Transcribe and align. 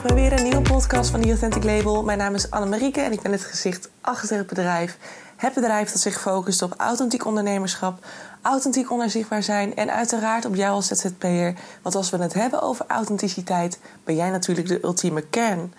terug 0.00 0.14
bij 0.14 0.28
weer 0.28 0.38
een 0.38 0.44
nieuwe 0.44 0.72
podcast 0.72 1.10
van 1.10 1.20
The 1.20 1.28
Authentic 1.28 1.64
Label. 1.64 2.02
Mijn 2.02 2.18
naam 2.18 2.34
is 2.34 2.50
Annemarieke 2.50 3.00
en 3.00 3.12
ik 3.12 3.20
ben 3.20 3.32
het 3.32 3.44
gezicht 3.44 3.90
achter 4.00 4.36
het 4.36 4.46
bedrijf. 4.46 4.98
Het 5.36 5.54
bedrijf 5.54 5.92
dat 5.92 6.00
zich 6.00 6.20
focust 6.20 6.62
op 6.62 6.74
authentiek 6.76 7.26
ondernemerschap, 7.26 8.06
authentiek 8.42 8.90
onzichtbaar 8.90 9.42
zijn 9.42 9.76
en 9.76 9.92
uiteraard 9.92 10.44
op 10.44 10.54
jou 10.54 10.72
als 10.72 10.86
ZZP'er. 10.86 11.54
Want 11.82 11.94
als 11.94 12.10
we 12.10 12.16
het 12.16 12.34
hebben 12.34 12.62
over 12.62 12.84
authenticiteit, 12.88 13.78
ben 14.04 14.16
jij 14.16 14.30
natuurlijk 14.30 14.68
de 14.68 14.80
ultieme 14.82 15.22
kern. 15.22 15.74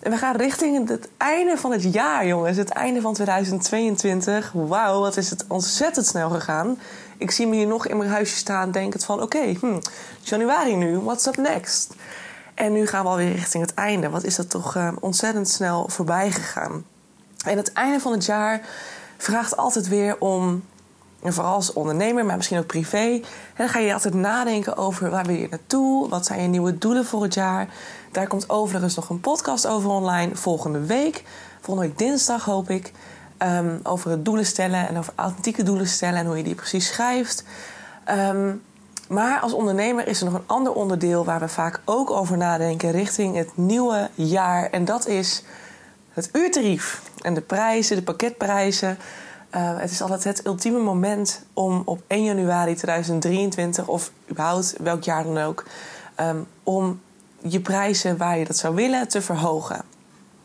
En 0.00 0.10
we 0.10 0.16
gaan 0.16 0.36
richting 0.36 0.88
het 0.88 1.08
einde 1.16 1.56
van 1.56 1.72
het 1.72 1.92
jaar, 1.92 2.26
jongens. 2.26 2.56
Het 2.56 2.70
einde 2.70 3.00
van 3.00 3.14
2022. 3.14 4.52
Wauw, 4.52 5.00
wat 5.00 5.16
is 5.16 5.30
het 5.30 5.44
ontzettend 5.48 6.06
snel 6.06 6.30
gegaan. 6.30 6.78
Ik 7.18 7.30
zie 7.30 7.46
me 7.46 7.56
hier 7.56 7.66
nog 7.66 7.86
in 7.86 7.96
mijn 7.96 8.10
huisje 8.10 8.36
staan, 8.36 8.70
denkend 8.70 9.04
van... 9.04 9.22
oké, 9.22 9.54
hm, 9.60 9.80
januari 10.22 10.76
nu, 10.76 10.98
what's 10.98 11.26
up 11.26 11.36
next? 11.36 11.94
En 12.54 12.72
nu 12.72 12.86
gaan 12.86 13.02
we 13.02 13.08
alweer 13.08 13.32
richting 13.32 13.62
het 13.62 13.74
einde. 13.74 14.10
Wat 14.10 14.24
is 14.24 14.36
dat 14.36 14.50
toch 14.50 14.76
uh, 14.76 14.88
ontzettend 15.00 15.48
snel 15.48 15.88
voorbij 15.88 16.30
gegaan. 16.30 16.84
En 17.44 17.56
het 17.56 17.72
einde 17.72 18.00
van 18.00 18.12
het 18.12 18.24
jaar 18.24 18.60
vraagt 19.16 19.56
altijd 19.56 19.88
weer 19.88 20.18
om... 20.18 20.64
En 21.22 21.32
vooral 21.32 21.54
als 21.54 21.72
ondernemer, 21.72 22.24
maar 22.24 22.36
misschien 22.36 22.58
ook 22.58 22.66
privé... 22.66 23.20
dan 23.56 23.68
ga 23.68 23.78
je 23.78 23.92
altijd 23.92 24.14
nadenken 24.14 24.76
over 24.76 25.10
waar 25.10 25.24
wil 25.24 25.36
je 25.36 25.48
naartoe? 25.50 26.08
Wat 26.08 26.26
zijn 26.26 26.42
je 26.42 26.48
nieuwe 26.48 26.78
doelen 26.78 27.04
voor 27.04 27.22
het 27.22 27.34
jaar? 27.34 27.68
Daar 28.12 28.26
komt 28.26 28.50
overigens 28.50 28.94
nog 28.94 29.08
een 29.08 29.20
podcast 29.20 29.66
over 29.66 29.90
online 29.90 30.36
volgende 30.36 30.80
week. 30.80 31.24
Volgende 31.60 31.88
week 31.88 31.98
dinsdag 31.98 32.44
hoop 32.44 32.70
ik. 32.70 32.92
Um, 33.38 33.80
over 33.82 34.10
het 34.10 34.24
doelen 34.24 34.46
stellen 34.46 34.88
en 34.88 34.98
over 34.98 35.12
authentieke 35.16 35.62
doelen 35.62 35.86
stellen 35.86 36.18
en 36.18 36.26
hoe 36.26 36.36
je 36.36 36.42
die 36.42 36.54
precies 36.54 36.86
schrijft. 36.86 37.44
Um, 38.10 38.62
maar 39.08 39.40
als 39.40 39.52
ondernemer 39.52 40.06
is 40.08 40.20
er 40.20 40.24
nog 40.24 40.34
een 40.34 40.46
ander 40.46 40.72
onderdeel 40.72 41.24
waar 41.24 41.40
we 41.40 41.48
vaak 41.48 41.80
ook 41.84 42.10
over 42.10 42.36
nadenken 42.36 42.90
richting 42.90 43.36
het 43.36 43.56
nieuwe 43.56 44.10
jaar. 44.14 44.70
En 44.70 44.84
dat 44.84 45.06
is 45.06 45.42
het 46.12 46.28
uurtarief 46.32 47.02
en 47.20 47.34
de 47.34 47.40
prijzen, 47.40 47.96
de 47.96 48.02
pakketprijzen. 48.02 48.98
Uh, 49.54 49.78
het 49.78 49.90
is 49.90 50.02
altijd 50.02 50.24
het 50.24 50.46
ultieme 50.46 50.78
moment 50.78 51.42
om 51.52 51.82
op 51.84 52.02
1 52.06 52.24
januari 52.24 52.74
2023 52.74 53.88
of 53.88 54.10
überhaupt 54.30 54.74
welk 54.82 55.02
jaar 55.02 55.24
dan 55.24 55.38
ook, 55.38 55.64
um, 56.20 56.46
om 56.62 57.00
je 57.38 57.60
prijzen 57.60 58.16
waar 58.16 58.38
je 58.38 58.44
dat 58.44 58.56
zou 58.56 58.74
willen 58.74 59.08
te 59.08 59.22
verhogen. 59.22 59.82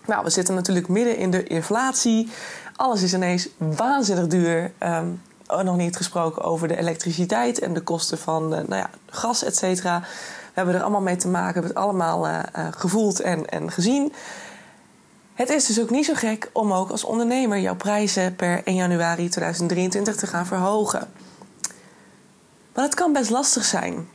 Nou, 0.06 0.24
we 0.24 0.30
zitten 0.30 0.56
natuurlijk 0.56 0.88
midden 0.88 1.18
in 1.18 1.32
de 1.32 1.44
inflatie. 1.44 2.30
Alles 2.76 3.02
is 3.02 3.14
ineens 3.14 3.50
waanzinnig 3.58 4.28
duur. 4.28 4.72
Um, 4.84 5.22
nog 5.64 5.78
niet 5.78 5.98
gesproken 5.98 6.42
over 6.42 6.68
de 6.68 6.78
elektriciteit 6.78 7.60
en 7.60 7.74
de 7.74 7.82
kosten 7.82 8.18
van 8.18 8.44
uh, 8.44 8.50
nou 8.50 8.76
ja, 8.76 8.90
gas, 9.06 9.44
et 9.44 9.56
cetera. 9.56 10.00
We 10.00 10.06
hebben 10.54 10.76
er 10.76 10.82
allemaal 10.82 11.02
mee 11.02 11.16
te 11.16 11.28
maken, 11.28 11.48
we 11.48 11.54
hebben 11.54 11.72
het 11.72 11.84
allemaal 11.84 12.28
uh, 12.28 12.40
uh, 12.58 12.68
gevoeld 12.72 13.20
en, 13.20 13.50
en 13.50 13.72
gezien. 13.72 14.14
Het 15.34 15.50
is 15.50 15.66
dus 15.66 15.82
ook 15.82 15.90
niet 15.90 16.06
zo 16.06 16.14
gek 16.14 16.50
om 16.54 16.74
ook 16.74 16.90
als 16.90 17.04
ondernemer 17.04 17.60
jouw 17.60 17.76
prijzen 17.76 18.36
per 18.36 18.62
1 18.64 18.76
januari 18.76 19.30
2023 19.30 20.16
te 20.16 20.28
gaan 20.28 20.46
verhogen. 20.46 21.08
Maar 22.74 22.84
het 22.84 22.96
kan 22.96 23.14
best 23.14 23.30
lastig 23.30 23.66
zijn. 23.66 24.08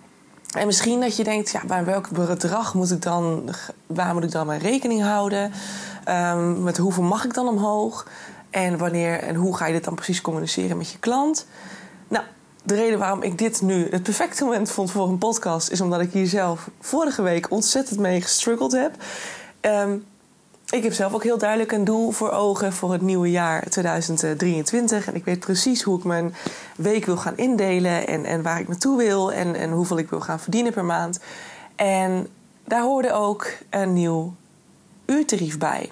En 0.56 0.66
misschien 0.66 1.00
dat 1.00 1.16
je 1.16 1.24
denkt, 1.24 1.50
ja, 1.50 1.60
bij 1.66 1.84
welk 1.84 2.08
bedrag 2.08 2.74
moet 2.74 2.90
ik 2.90 3.02
dan, 3.02 3.50
waar 3.86 4.14
moet 4.14 4.24
ik 4.24 4.30
dan 4.30 4.46
mijn 4.46 4.60
rekening 4.60 5.02
houden? 5.02 5.52
Um, 6.08 6.62
met 6.62 6.76
hoeveel 6.76 7.02
mag 7.02 7.24
ik 7.24 7.34
dan 7.34 7.48
omhoog? 7.48 8.06
En 8.54 8.78
wanneer 8.78 9.18
en 9.18 9.34
hoe 9.34 9.56
ga 9.56 9.66
je 9.66 9.72
dit 9.72 9.84
dan 9.84 9.94
precies 9.94 10.20
communiceren 10.20 10.76
met 10.76 10.90
je 10.90 10.98
klant? 10.98 11.46
Nou, 12.08 12.24
de 12.62 12.74
reden 12.74 12.98
waarom 12.98 13.22
ik 13.22 13.38
dit 13.38 13.62
nu 13.62 13.88
het 13.90 14.02
perfecte 14.02 14.44
moment 14.44 14.70
vond 14.70 14.90
voor 14.90 15.08
een 15.08 15.18
podcast 15.18 15.70
is 15.70 15.80
omdat 15.80 16.00
ik 16.00 16.12
hier 16.12 16.26
zelf 16.26 16.68
vorige 16.80 17.22
week 17.22 17.50
ontzettend 17.50 18.00
mee 18.00 18.20
gestruggeld 18.20 18.72
heb. 18.72 18.94
Um, 19.60 20.04
ik 20.70 20.82
heb 20.82 20.92
zelf 20.92 21.14
ook 21.14 21.22
heel 21.22 21.38
duidelijk 21.38 21.72
een 21.72 21.84
doel 21.84 22.10
voor 22.10 22.30
ogen 22.30 22.72
voor 22.72 22.92
het 22.92 23.00
nieuwe 23.00 23.30
jaar 23.30 23.68
2023. 23.68 25.06
En 25.06 25.14
ik 25.14 25.24
weet 25.24 25.40
precies 25.40 25.82
hoe 25.82 25.98
ik 25.98 26.04
mijn 26.04 26.34
week 26.76 27.06
wil 27.06 27.16
gaan 27.16 27.36
indelen 27.36 28.06
en, 28.06 28.24
en 28.24 28.42
waar 28.42 28.60
ik 28.60 28.68
naartoe 28.68 28.96
wil 28.96 29.32
en, 29.32 29.54
en 29.54 29.70
hoeveel 29.70 29.98
ik 29.98 30.10
wil 30.10 30.20
gaan 30.20 30.40
verdienen 30.40 30.72
per 30.72 30.84
maand. 30.84 31.20
En 31.76 32.26
daar 32.64 32.82
hoorde 32.82 33.12
ook 33.12 33.46
een 33.70 33.92
nieuw 33.92 34.34
uurtarief 35.06 35.58
bij. 35.58 35.90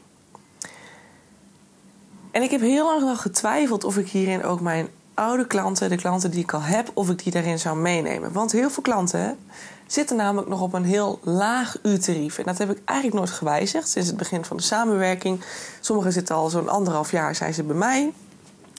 En 2.32 2.42
ik 2.42 2.50
heb 2.50 2.60
heel 2.60 2.84
lang 2.84 3.00
nog 3.00 3.22
getwijfeld 3.22 3.84
of 3.84 3.96
ik 3.96 4.08
hierin 4.08 4.44
ook 4.44 4.60
mijn 4.60 4.88
oude 5.14 5.46
klanten, 5.46 5.88
de 5.88 5.96
klanten 5.96 6.30
die 6.30 6.42
ik 6.42 6.52
al 6.52 6.62
heb, 6.62 6.90
of 6.94 7.10
ik 7.10 7.22
die 7.22 7.32
daarin 7.32 7.58
zou 7.58 7.76
meenemen. 7.76 8.32
Want 8.32 8.52
heel 8.52 8.70
veel 8.70 8.82
klanten 8.82 9.38
zitten 9.86 10.16
namelijk 10.16 10.48
nog 10.48 10.60
op 10.60 10.72
een 10.72 10.84
heel 10.84 11.20
laag 11.22 11.76
uurtarief. 11.82 12.38
En 12.38 12.44
dat 12.44 12.58
heb 12.58 12.70
ik 12.70 12.78
eigenlijk 12.84 13.18
nooit 13.18 13.30
gewijzigd 13.30 13.88
sinds 13.88 14.08
het 14.08 14.16
begin 14.16 14.44
van 14.44 14.56
de 14.56 14.62
samenwerking. 14.62 15.44
Sommigen 15.80 16.12
zitten 16.12 16.34
al 16.34 16.50
zo'n 16.50 16.68
anderhalf 16.68 17.10
jaar 17.10 17.34
zijn 17.34 17.54
ze 17.54 17.62
bij 17.62 17.76
mij. 17.76 18.12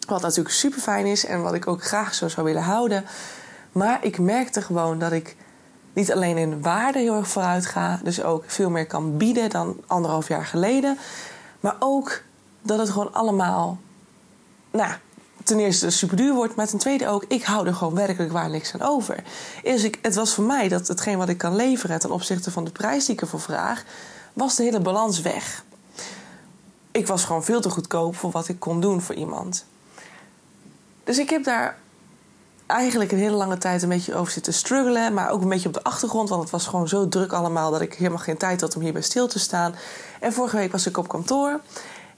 Wat 0.08 0.22
natuurlijk 0.22 0.56
super 0.56 0.80
fijn 0.80 1.06
is 1.06 1.26
en 1.26 1.42
wat 1.42 1.54
ik 1.54 1.68
ook 1.68 1.84
graag 1.84 2.14
zo 2.14 2.28
zou 2.28 2.46
willen 2.46 2.64
houden. 2.64 3.06
Maar 3.72 4.06
ik 4.06 4.20
merkte 4.20 4.62
gewoon 4.62 5.00
dat 5.00 5.12
ik 5.12 5.36
niet 5.94 6.12
alleen 6.12 6.38
in 6.38 6.62
waarde 6.62 7.00
heel 7.00 7.16
erg 7.16 7.28
vooruit 7.28 7.66
ga, 7.66 8.00
dus 8.04 8.24
ook 8.24 8.44
veel 8.48 8.70
meer 8.70 8.88
kan 8.88 9.18
bieden 9.18 9.50
dan 9.50 9.78
anderhalf 9.88 10.28
jaar 10.28 10.46
geleden. 10.46 10.98
Maar 11.60 11.76
ook 11.80 12.22
dat 12.64 12.80
het 12.80 12.90
gewoon 12.90 13.14
allemaal, 13.14 13.78
nou, 14.72 14.94
ten 15.44 15.60
eerste 15.60 15.90
super 15.90 16.18
duur 16.18 16.34
wordt, 16.34 16.56
maar 16.56 16.68
ten 16.68 16.78
tweede 16.78 17.08
ook, 17.08 17.26
ik 17.28 17.44
hou 17.44 17.68
er 17.68 17.76
gewoon 17.76 17.96
werkelijk 17.96 18.32
waar 18.32 18.50
niks 18.50 18.74
aan 18.74 18.82
over. 18.82 19.24
Dus 19.64 19.84
ik, 19.84 20.00
het 20.02 20.16
was 20.16 20.34
voor 20.34 20.44
mij 20.44 20.68
dat 20.68 20.88
hetgeen 20.88 21.18
wat 21.18 21.30
ik 21.30 21.38
kan 21.38 21.56
leveren 21.56 22.00
ten 22.00 22.12
opzichte 22.12 22.52
van 22.52 22.64
de 22.64 22.72
prijs 22.72 23.06
die 23.06 23.16
ik 23.16 23.22
ervoor 23.22 23.42
vraag, 23.42 23.84
was 24.34 24.56
de 24.56 24.64
hele 24.64 24.80
balans 24.80 25.22
weg. 25.22 25.64
Ik 26.92 27.08
was 27.08 27.24
gewoon 27.24 27.44
veel 27.44 27.62
te 27.62 27.70
goedkoop 27.70 28.16
voor 28.16 28.32
wat 28.32 28.48
ik 28.48 28.60
kon 28.60 28.82
doen 28.82 29.02
voor 29.02 29.16
iemand. 29.16 29.66
Dus 31.04 31.18
ik 31.18 31.30
heb 31.30 31.44
daar 31.44 31.78
eigenlijk 32.66 33.12
een 33.12 33.18
hele 33.18 33.36
lange 33.36 33.58
tijd 33.58 33.82
een 33.82 33.90
beetje 33.90 34.16
over 34.16 34.34
zitten 34.34 34.54
struggelen. 34.54 35.14
Maar 35.14 35.30
ook 35.30 35.42
een 35.42 35.50
beetje 35.50 35.68
op 35.68 35.74
de 35.74 35.84
achtergrond. 35.84 36.30
Want 36.30 36.42
het 36.42 36.52
was 36.52 36.68
gewoon 36.68 36.88
zo 36.88 37.08
druk 37.08 37.32
allemaal 37.32 37.72
dat 37.72 37.82
ik 37.82 37.94
helemaal 37.94 38.20
geen 38.20 38.38
tijd 38.38 38.62
had 38.62 38.76
om 38.76 38.82
hierbij 38.82 39.02
stil 39.02 39.28
te 39.28 39.40
staan. 39.40 39.76
En 40.20 40.34
vorige 40.34 40.56
week 40.56 40.72
was 40.72 40.88
ik 40.88 40.98
op 40.98 41.08
kantoor. 41.08 41.60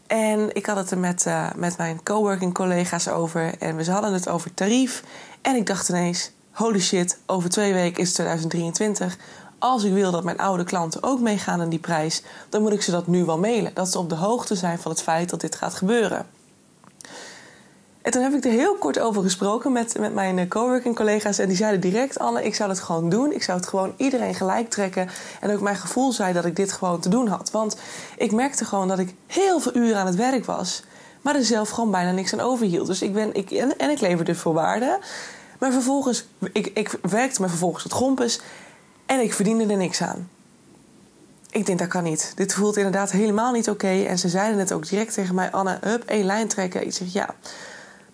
En 0.08 0.56
ik 0.56 0.66
had 0.66 0.78
het 0.78 0.92
er 0.92 0.98
met, 0.98 1.26
uh, 1.26 1.48
met 1.56 1.78
mijn 1.78 2.04
coworking 2.04 2.54
collega's 2.54 3.08
over. 3.08 3.56
En 3.60 3.76
we 3.76 3.92
hadden 3.92 4.14
het 4.14 4.30
over 4.30 4.54
tarief. 4.54 5.04
En 5.42 5.56
ik 5.56 5.66
dacht 5.66 5.90
ineens: 5.90 6.32
holy 6.52 6.80
shit, 6.80 7.20
over 7.26 7.50
twee 7.50 7.74
weken 7.74 8.02
is 8.02 8.14
2023. 8.14 9.18
Als 9.60 9.84
ik 9.84 9.94
wil 9.94 10.12
dat 10.12 10.24
mijn 10.24 10.38
oude 10.38 10.64
klanten 10.64 11.04
ook 11.04 11.20
meegaan 11.20 11.62
in 11.62 11.70
die 11.70 11.80
prijs, 11.80 12.24
dan 12.50 12.62
moet 12.62 12.74
ik 12.74 12.82
ze 12.82 12.92
dat 12.92 13.08
nu 13.08 13.26
wel 13.26 13.40
mailen. 13.40 13.74
Dat 13.74 13.92
ze 13.92 14.00
op 14.00 14.10
de 14.10 14.16
hoogte 14.16 14.56
zijn 14.56 14.80
van 14.80 14.92
het 14.92 15.02
feit 15.02 15.30
dat 15.30 15.42
dit 15.42 15.56
gaat 15.56 15.74
gebeuren. 15.74 16.26
En 18.06 18.12
toen 18.12 18.22
heb 18.22 18.34
ik 18.34 18.46
er 18.46 18.52
heel 18.52 18.76
kort 18.76 19.00
over 19.00 19.24
gesproken 19.24 19.72
met, 19.72 20.00
met 20.00 20.14
mijn 20.14 20.40
eh, 20.40 20.48
coworking 20.48 20.96
collega's. 20.96 21.40
En 21.40 21.48
die 21.48 21.58
zeiden 21.58 21.80
direct: 21.80 22.20
Anne, 22.20 22.44
ik 22.44 22.56
zou 22.56 22.70
het 22.70 22.80
gewoon 22.80 23.10
doen. 23.10 23.32
Ik 23.32 23.44
zou 23.44 23.58
het 23.58 23.68
gewoon 23.68 23.94
iedereen 23.98 24.36
gelijk 24.36 24.70
trekken. 24.70 25.10
En 25.42 25.52
ook 25.52 25.62
mijn 25.62 25.76
gevoel 25.76 26.12
zei 26.12 26.34
dat 26.34 26.46
ik 26.46 26.56
dit 26.56 26.72
gewoon 26.72 27.00
te 27.00 27.10
doen 27.10 27.28
had. 27.28 27.52
Want 27.52 27.78
ik 28.18 28.32
merkte 28.32 28.66
gewoon 28.66 28.88
dat 28.88 29.00
ik 29.00 29.14
heel 29.28 29.60
veel 29.60 29.76
uren 29.76 29.98
aan 29.98 30.06
het 30.06 30.16
werk 30.16 30.46
was. 30.46 30.84
Maar 31.22 31.36
er 31.36 31.44
zelf 31.44 31.70
gewoon 31.70 31.92
bijna 31.92 32.12
niks 32.12 32.34
aan 32.34 32.40
overhield. 32.40 32.88
Dus 32.88 33.02
ik 33.02 33.14
ben, 33.14 33.34
ik, 33.34 33.52
en, 33.52 33.90
ik 33.90 34.00
leverde 34.00 34.36
veel 34.36 34.54
waarde. 34.54 35.00
Maar 35.60 35.72
vervolgens, 35.72 36.26
ik, 36.52 36.72
ik 36.74 36.98
werkte 37.02 37.42
me 37.42 37.48
vervolgens 37.48 37.84
het 37.84 37.94
grompes. 37.94 38.42
En 39.06 39.20
ik 39.20 39.34
verdiende 39.34 39.66
er 39.66 39.78
niks 39.78 40.02
aan. 40.02 40.30
Ik 41.50 41.66
denk 41.66 41.80
dat 41.80 41.88
kan 41.88 42.04
niet. 42.04 42.32
Dit 42.36 42.54
voelt 42.54 42.78
inderdaad 42.78 43.12
helemaal 43.12 43.52
niet 43.52 43.70
oké. 43.70 44.04
En 44.04 44.18
ze 44.18 44.30
zeiden 44.30 44.60
het 44.60 44.72
ook 44.74 44.90
direct 44.90 45.14
tegen 45.14 45.36
mij: 45.36 45.52
Anne, 45.52 45.78
hup, 45.82 46.04
één 46.04 46.26
lijn 46.26 46.48
trekken. 46.48 46.86
Ik 46.86 46.94
zeg 46.94 47.14
ja. 47.14 47.36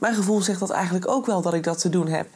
Mijn 0.01 0.15
gevoel 0.15 0.41
zegt 0.41 0.59
dat 0.59 0.69
eigenlijk 0.69 1.07
ook 1.07 1.25
wel 1.25 1.41
dat 1.41 1.53
ik 1.53 1.63
dat 1.63 1.79
te 1.79 1.89
doen 1.89 2.07
heb. 2.07 2.27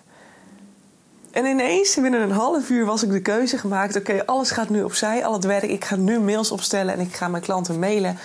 En 1.32 1.46
ineens, 1.46 1.96
binnen 1.96 2.22
een 2.22 2.32
half 2.32 2.70
uur, 2.70 2.86
was 2.86 3.04
ik 3.04 3.12
de 3.12 3.22
keuze 3.22 3.58
gemaakt: 3.58 3.96
oké, 3.96 4.26
alles 4.26 4.52
gaat 4.52 4.70
nu 4.70 4.84
opzij, 4.84 5.26
al 5.26 5.34
het 5.34 5.44
werk. 5.44 5.64
Ik 5.64 5.86
ga 5.86 5.96
nu 5.96 6.20
mails 6.20 6.52
opstellen 6.52 6.94
en 6.94 7.00
ik 7.00 7.16
ga 7.16 7.28
mijn 7.28 7.44
klanten 7.44 7.80
mailen 7.80 8.18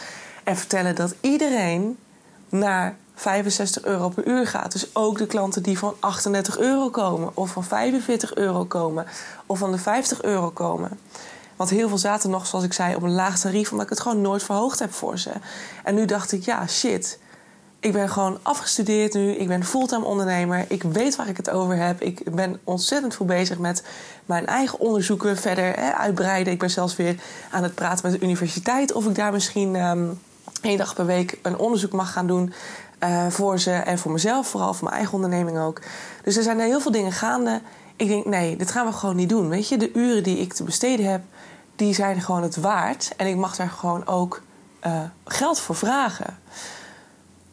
en 0.45 0.57
vertellen 0.57 0.95
dat 0.95 1.15
iedereen 1.21 1.99
naar 2.49 2.97
65 3.15 3.85
euro 3.85 4.09
per 4.09 4.27
uur 4.27 4.47
gaat. 4.47 4.73
Dus 4.73 4.95
ook 4.95 5.19
de 5.19 5.27
klanten 5.27 5.63
die 5.63 5.79
van 5.79 5.95
38 6.01 6.59
euro 6.59 6.91
komen, 6.91 7.31
of 7.35 7.51
van 7.51 7.65
45 7.65 8.35
euro 8.35 8.65
komen, 8.65 9.07
of 9.47 9.59
van 9.59 9.73
de 9.73 9.79
50 9.79 10.23
euro 10.23 10.51
komen. 10.51 10.99
Want 11.57 11.71
heel 11.71 11.89
veel 11.89 11.99
zaten 11.99 12.31
nog, 12.31 12.47
zoals 12.47 12.65
ik 12.65 12.73
zei, 12.73 12.95
op 12.95 13.03
een 13.03 13.15
laag 13.15 13.39
tarief, 13.39 13.71
omdat 13.71 13.85
ik 13.85 13.93
het 13.93 14.01
gewoon 14.01 14.21
nooit 14.21 14.43
verhoogd 14.43 14.79
heb 14.79 14.93
voor 14.93 15.19
ze. 15.19 15.31
En 15.85 15.95
nu 15.95 16.05
dacht 16.05 16.33
ik: 16.33 16.45
ja, 16.45 16.67
shit 16.67 17.19
ik 17.81 17.93
ben 17.93 18.09
gewoon 18.09 18.39
afgestudeerd 18.43 19.15
nu. 19.15 19.31
Ik 19.31 19.49
ben 19.49 19.65
fulltime 19.65 20.05
ondernemer. 20.05 20.65
Ik 20.69 20.83
weet 20.83 21.17
waar 21.17 21.29
ik 21.29 21.37
het 21.37 21.51
over 21.51 21.77
heb. 21.77 22.01
Ik 22.01 22.35
ben 22.35 22.61
ontzettend 22.65 23.15
veel 23.15 23.27
bezig 23.27 23.59
met 23.59 23.83
mijn 24.27 24.47
eigen 24.47 24.81
onderzoeken 24.81 25.37
verder 25.37 25.65
hè, 25.65 25.93
uitbreiden. 25.93 26.53
Ik 26.53 26.59
ben 26.59 26.71
zelfs 26.71 26.97
weer 26.97 27.17
aan 27.51 27.63
het 27.63 27.75
praten 27.75 28.11
met 28.11 28.21
de 28.21 28.27
universiteit 28.27 28.93
of 28.93 29.07
ik 29.07 29.15
daar 29.15 29.33
misschien 29.33 29.75
um, 29.75 30.21
één 30.63 30.79
dag 30.79 30.95
per 30.95 31.07
week 31.07 31.39
een 31.43 31.59
onderzoek 31.59 31.93
mag 31.93 32.13
gaan 32.13 32.27
doen. 32.27 32.53
Uh, 33.05 33.27
voor 33.27 33.59
ze 33.59 33.73
en 33.73 33.99
voor 33.99 34.13
mezelf, 34.13 34.49
vooral 34.49 34.75
voor 34.75 34.85
mijn 34.85 34.97
eigen 34.97 35.15
onderneming 35.15 35.59
ook. 35.59 35.81
Dus 36.23 36.37
er 36.37 36.43
zijn 36.43 36.61
heel 36.61 36.81
veel 36.81 36.91
dingen 36.91 37.13
gaande. 37.13 37.61
Ik 37.97 38.09
denk, 38.09 38.27
nee, 38.27 38.57
dit 38.57 38.71
gaan 38.71 38.87
we 38.87 38.93
gewoon 38.93 39.17
niet 39.17 39.29
doen. 39.29 39.49
Weet 39.49 39.69
je, 39.69 39.77
de 39.77 39.93
uren 39.93 40.23
die 40.23 40.39
ik 40.39 40.53
te 40.53 40.65
besteden 40.65 41.11
heb, 41.11 41.23
die 41.77 41.95
zijn 41.95 42.21
gewoon 42.21 42.43
het 42.43 42.57
waard. 42.57 43.13
En 43.17 43.27
ik 43.27 43.37
mag 43.37 43.57
daar 43.57 43.71
gewoon 43.71 44.07
ook 44.07 44.43
uh, 44.87 45.01
geld 45.25 45.61
voor 45.61 45.75
vragen. 45.75 46.39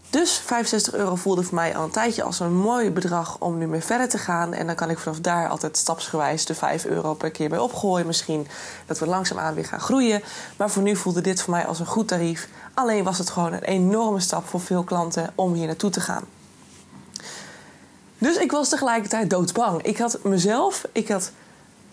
Dus 0.09 0.31
65 0.38 0.94
euro 0.94 1.15
voelde 1.15 1.44
voor 1.44 1.56
mij 1.56 1.75
al 1.75 1.83
een 1.83 1.92
tijdje 1.92 2.24
als 2.24 2.39
een 2.39 2.54
mooi 2.54 2.92
bedrag 2.92 3.38
om 3.39 3.57
nu 3.57 3.68
mee 3.68 3.83
verder 3.83 4.09
te 4.09 4.18
gaan. 4.18 4.54
En 4.54 4.65
dan 4.65 4.75
kan 4.75 4.89
ik 4.89 5.00
vanaf 5.00 5.19
daar 5.19 5.50
altijd 5.50 5.77
stapsgewijs 5.77 6.45
de 6.45 6.56
5 6.56 6.86
euro 6.86 7.13
per 7.13 7.31
keer 7.31 7.50
bij 7.50 7.57
opgooien. 7.57 8.07
Misschien 8.07 8.48
dat 8.86 9.00
we 9.00 9.07
langzaamaan 9.07 9.54
weer 9.54 9.65
gaan 9.65 9.80
groeien. 9.80 10.24
Maar 10.57 10.69
voor 10.69 10.83
nu 10.83 10.95
voelde 10.95 11.21
dit 11.21 11.42
voor 11.42 11.54
mij 11.54 11.65
als 11.65 11.80
een 11.80 11.86
goed 11.86 12.07
tarief. 12.07 12.48
Alleen 12.74 13.04
was 13.04 13.18
het 13.18 13.30
gewoon 13.30 13.54
een 13.54 13.63
enorme 13.63 14.19
stap 14.19 14.48
voor 14.48 14.62
veel 14.62 14.83
klanten 14.83 15.31
om 15.36 15.54
hier 15.54 15.68
naartoe 15.68 15.89
te 15.89 16.01
gaan. 16.01 16.24
Dus 18.18 18.36
ik 18.36 18.51
was 18.51 18.69
tegelijkertijd 18.69 19.30
doodsbang. 19.30 19.81
Ik 19.81 19.98
had 19.98 20.19
mezelf, 20.24 20.86
ik 20.92 21.07
had 21.07 21.31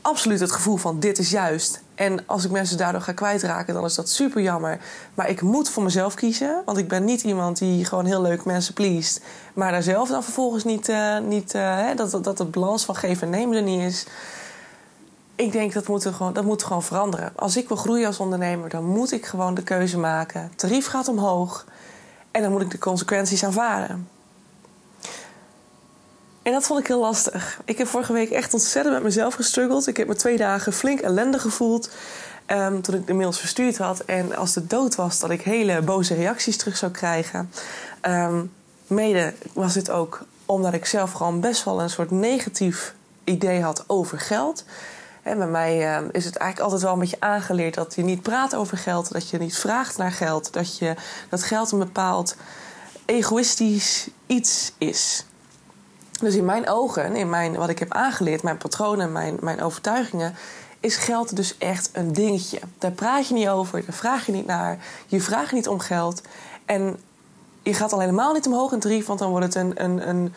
absoluut 0.04 0.40
het 0.40 0.52
gevoel 0.52 0.76
van 0.76 1.00
dit 1.00 1.18
is 1.18 1.30
juist. 1.30 1.82
En 1.94 2.26
als 2.26 2.44
ik 2.44 2.50
mensen 2.50 2.76
daardoor 2.76 3.00
ga 3.00 3.12
kwijtraken, 3.12 3.74
dan 3.74 3.84
is 3.84 3.94
dat 3.94 4.08
super 4.08 4.42
jammer. 4.42 4.80
Maar 5.14 5.28
ik 5.28 5.40
moet 5.40 5.68
voor 5.68 5.82
mezelf 5.82 6.14
kiezen. 6.14 6.62
Want 6.64 6.78
ik 6.78 6.88
ben 6.88 7.04
niet 7.04 7.22
iemand 7.22 7.58
die 7.58 7.84
gewoon 7.84 8.04
heel 8.04 8.22
leuk 8.22 8.44
mensen 8.44 8.74
pleest. 8.74 9.20
Maar 9.54 9.72
daar 9.72 9.82
zelf 9.82 10.08
dan 10.08 10.22
vervolgens 10.22 10.64
niet, 10.64 10.88
uh, 10.88 11.18
niet 11.18 11.54
uh, 11.54 11.62
hè, 11.62 11.94
dat, 11.94 12.24
dat 12.24 12.38
het 12.38 12.50
balans 12.50 12.84
van 12.84 12.96
geven 12.96 13.22
en 13.22 13.38
nemen 13.38 13.56
er 13.56 13.62
niet 13.62 13.80
is. 13.80 14.06
Ik 15.36 15.52
denk 15.52 15.72
dat 15.72 15.88
moet, 15.88 16.06
gewoon, 16.06 16.32
dat 16.32 16.44
moet 16.44 16.62
gewoon 16.62 16.82
veranderen. 16.82 17.32
Als 17.36 17.56
ik 17.56 17.68
wil 17.68 17.76
groeien 17.76 18.06
als 18.06 18.18
ondernemer, 18.18 18.68
dan 18.68 18.84
moet 18.84 19.12
ik 19.12 19.26
gewoon 19.26 19.54
de 19.54 19.62
keuze 19.62 19.98
maken. 19.98 20.52
Tarief 20.56 20.86
gaat 20.86 21.08
omhoog. 21.08 21.64
En 22.30 22.42
dan 22.42 22.52
moet 22.52 22.62
ik 22.62 22.70
de 22.70 22.78
consequenties 22.78 23.44
aanvaren. 23.44 24.08
En 26.44 26.52
dat 26.52 26.67
vond 26.67 26.81
ik 26.81 26.87
heel 26.87 27.00
lastig. 27.00 27.61
Ik 27.64 27.79
heb 27.79 27.87
vorige 27.87 28.12
week 28.12 28.31
echt 28.31 28.52
ontzettend 28.52 28.94
met 28.94 29.02
mezelf 29.02 29.35
gestruggeld. 29.35 29.87
Ik 29.87 29.96
heb 29.96 30.08
me 30.08 30.14
twee 30.14 30.37
dagen 30.37 30.73
flink 30.73 31.00
ellende 31.00 31.38
gevoeld. 31.38 31.91
Um, 32.46 32.82
toen 32.82 32.94
ik 32.94 33.06
de 33.06 33.12
mails 33.12 33.38
verstuurd 33.38 33.79
had. 33.79 34.00
En 34.00 34.37
als 34.37 34.55
het 34.55 34.70
dood 34.70 34.94
was, 34.94 35.19
dat 35.19 35.31
ik 35.31 35.43
hele 35.43 35.82
boze 35.82 36.14
reacties 36.14 36.56
terug 36.56 36.76
zou 36.76 36.93
krijgen. 36.93 37.50
Um, 38.02 38.52
mede 38.87 39.35
was 39.52 39.73
dit 39.73 39.91
ook 39.91 40.25
omdat 40.46 40.73
ik 40.73 40.87
zelf 40.87 41.12
gewoon 41.12 41.41
best 41.41 41.64
wel 41.64 41.82
een 41.82 41.91
soort 41.91 42.11
negatief 42.11 42.94
idee 43.25 43.62
had 43.62 43.85
over 43.87 44.19
geld. 44.19 44.64
En 45.23 45.38
bij 45.38 45.47
mij 45.47 45.97
um, 45.97 46.08
is 46.12 46.25
het 46.25 46.37
eigenlijk 46.37 46.61
altijd 46.61 46.82
wel 46.82 46.93
een 46.93 46.99
beetje 46.99 47.20
aangeleerd 47.20 47.75
dat 47.75 47.94
je 47.94 48.02
niet 48.02 48.23
praat 48.23 48.55
over 48.55 48.79
geld, 48.79 49.12
dat 49.12 49.31
je 49.31 49.38
niet 49.38 49.56
vraagt 49.56 49.97
naar 49.97 50.12
geld, 50.12 50.52
dat, 50.52 50.79
je, 50.79 50.94
dat 51.29 51.43
geld 51.43 51.73
een 51.73 51.79
bepaald 51.79 52.37
egoïstisch 53.06 54.08
iets 54.26 54.73
is. 54.79 55.25
Dus 56.25 56.35
in 56.35 56.44
mijn 56.44 56.69
ogen, 56.69 57.17
in 57.17 57.31
mijn, 57.31 57.55
wat 57.56 57.69
ik 57.69 57.79
heb 57.79 57.93
aangeleerd, 57.93 58.43
mijn 58.43 58.56
patronen, 58.56 59.12
mijn, 59.12 59.37
mijn 59.41 59.62
overtuigingen, 59.62 60.35
is 60.81 60.97
geld 60.97 61.37
dus 61.37 61.59
echt 61.59 61.91
een 61.93 62.12
dingetje. 62.12 62.61
Daar 62.79 62.91
praat 62.91 63.29
je 63.29 63.35
niet 63.35 63.49
over, 63.49 63.85
daar 63.85 63.94
vraag 63.94 64.26
je 64.26 64.32
niet 64.32 64.47
naar. 64.47 64.79
Je 65.06 65.21
vraagt 65.21 65.53
niet 65.53 65.69
om 65.69 65.79
geld. 65.79 66.23
En 66.65 66.97
je 67.62 67.75
gaat 67.75 67.93
al 67.93 68.00
helemaal 68.00 68.32
niet 68.32 68.47
omhoog 68.47 68.73
in 68.73 68.81
tarief, 68.81 69.06
want 69.06 69.19
dan 69.19 69.31
wordt 69.31 69.44
het 69.44 69.55
een, 69.55 69.85
een, 69.85 70.09
een, 70.09 70.35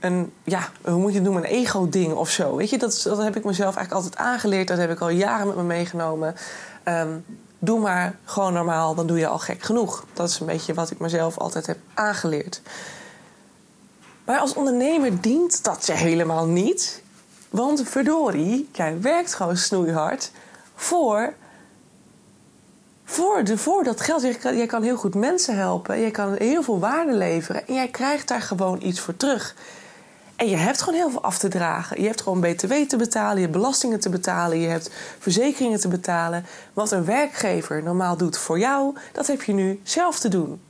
een 0.00 0.32
ja, 0.44 0.68
hoe 0.82 1.00
moet 1.00 1.10
je 1.10 1.14
het 1.14 1.24
noemen, 1.24 1.44
een 1.44 1.50
ego-ding 1.50 2.12
of 2.12 2.30
zo. 2.30 2.56
Weet 2.56 2.70
je, 2.70 2.78
dat, 2.78 3.00
dat 3.04 3.18
heb 3.18 3.36
ik 3.36 3.44
mezelf 3.44 3.76
eigenlijk 3.76 4.04
altijd 4.04 4.26
aangeleerd. 4.26 4.68
Dat 4.68 4.78
heb 4.78 4.90
ik 4.90 5.00
al 5.00 5.08
jaren 5.08 5.46
met 5.46 5.56
me 5.56 5.62
meegenomen. 5.62 6.34
Um, 6.84 7.24
doe 7.58 7.80
maar 7.80 8.16
gewoon 8.24 8.52
normaal, 8.52 8.94
dan 8.94 9.06
doe 9.06 9.18
je 9.18 9.26
al 9.26 9.38
gek 9.38 9.62
genoeg. 9.62 10.04
Dat 10.12 10.28
is 10.28 10.40
een 10.40 10.46
beetje 10.46 10.74
wat 10.74 10.90
ik 10.90 10.98
mezelf 10.98 11.38
altijd 11.38 11.66
heb 11.66 11.78
aangeleerd. 11.94 12.62
Maar 14.24 14.38
als 14.38 14.54
ondernemer 14.54 15.20
dient 15.20 15.64
dat 15.64 15.86
je 15.86 15.92
helemaal 15.92 16.46
niet. 16.46 17.02
Want 17.50 17.82
verdorie, 17.88 18.68
jij 18.72 19.00
werkt 19.00 19.34
gewoon 19.34 19.56
snoeihard 19.56 20.30
voor, 20.74 21.34
voor, 23.04 23.44
de, 23.44 23.58
voor 23.58 23.84
dat 23.84 24.00
geld. 24.00 24.22
Jij 24.22 24.34
kan, 24.34 24.56
jij 24.56 24.66
kan 24.66 24.82
heel 24.82 24.96
goed 24.96 25.14
mensen 25.14 25.56
helpen. 25.56 26.00
Jij 26.00 26.10
kan 26.10 26.34
heel 26.38 26.62
veel 26.62 26.78
waarde 26.78 27.12
leveren. 27.12 27.66
En 27.66 27.74
jij 27.74 27.88
krijgt 27.88 28.28
daar 28.28 28.42
gewoon 28.42 28.82
iets 28.82 29.00
voor 29.00 29.16
terug. 29.16 29.54
En 30.40 30.48
je 30.48 30.56
hebt 30.56 30.82
gewoon 30.82 30.98
heel 30.98 31.10
veel 31.10 31.22
af 31.22 31.38
te 31.38 31.48
dragen. 31.48 32.00
Je 32.00 32.06
hebt 32.06 32.22
gewoon 32.22 32.40
BTW 32.40 32.72
te 32.72 32.96
betalen, 32.96 33.34
je 33.34 33.40
hebt 33.40 33.52
belastingen 33.52 34.00
te 34.00 34.08
betalen, 34.08 34.60
je 34.60 34.68
hebt 34.68 34.90
verzekeringen 35.18 35.80
te 35.80 35.88
betalen. 35.88 36.46
Wat 36.72 36.90
een 36.90 37.04
werkgever 37.04 37.82
normaal 37.82 38.16
doet 38.16 38.38
voor 38.38 38.58
jou, 38.58 38.96
dat 39.12 39.26
heb 39.26 39.42
je 39.42 39.52
nu 39.52 39.80
zelf 39.82 40.18
te 40.18 40.28
doen. 40.28 40.60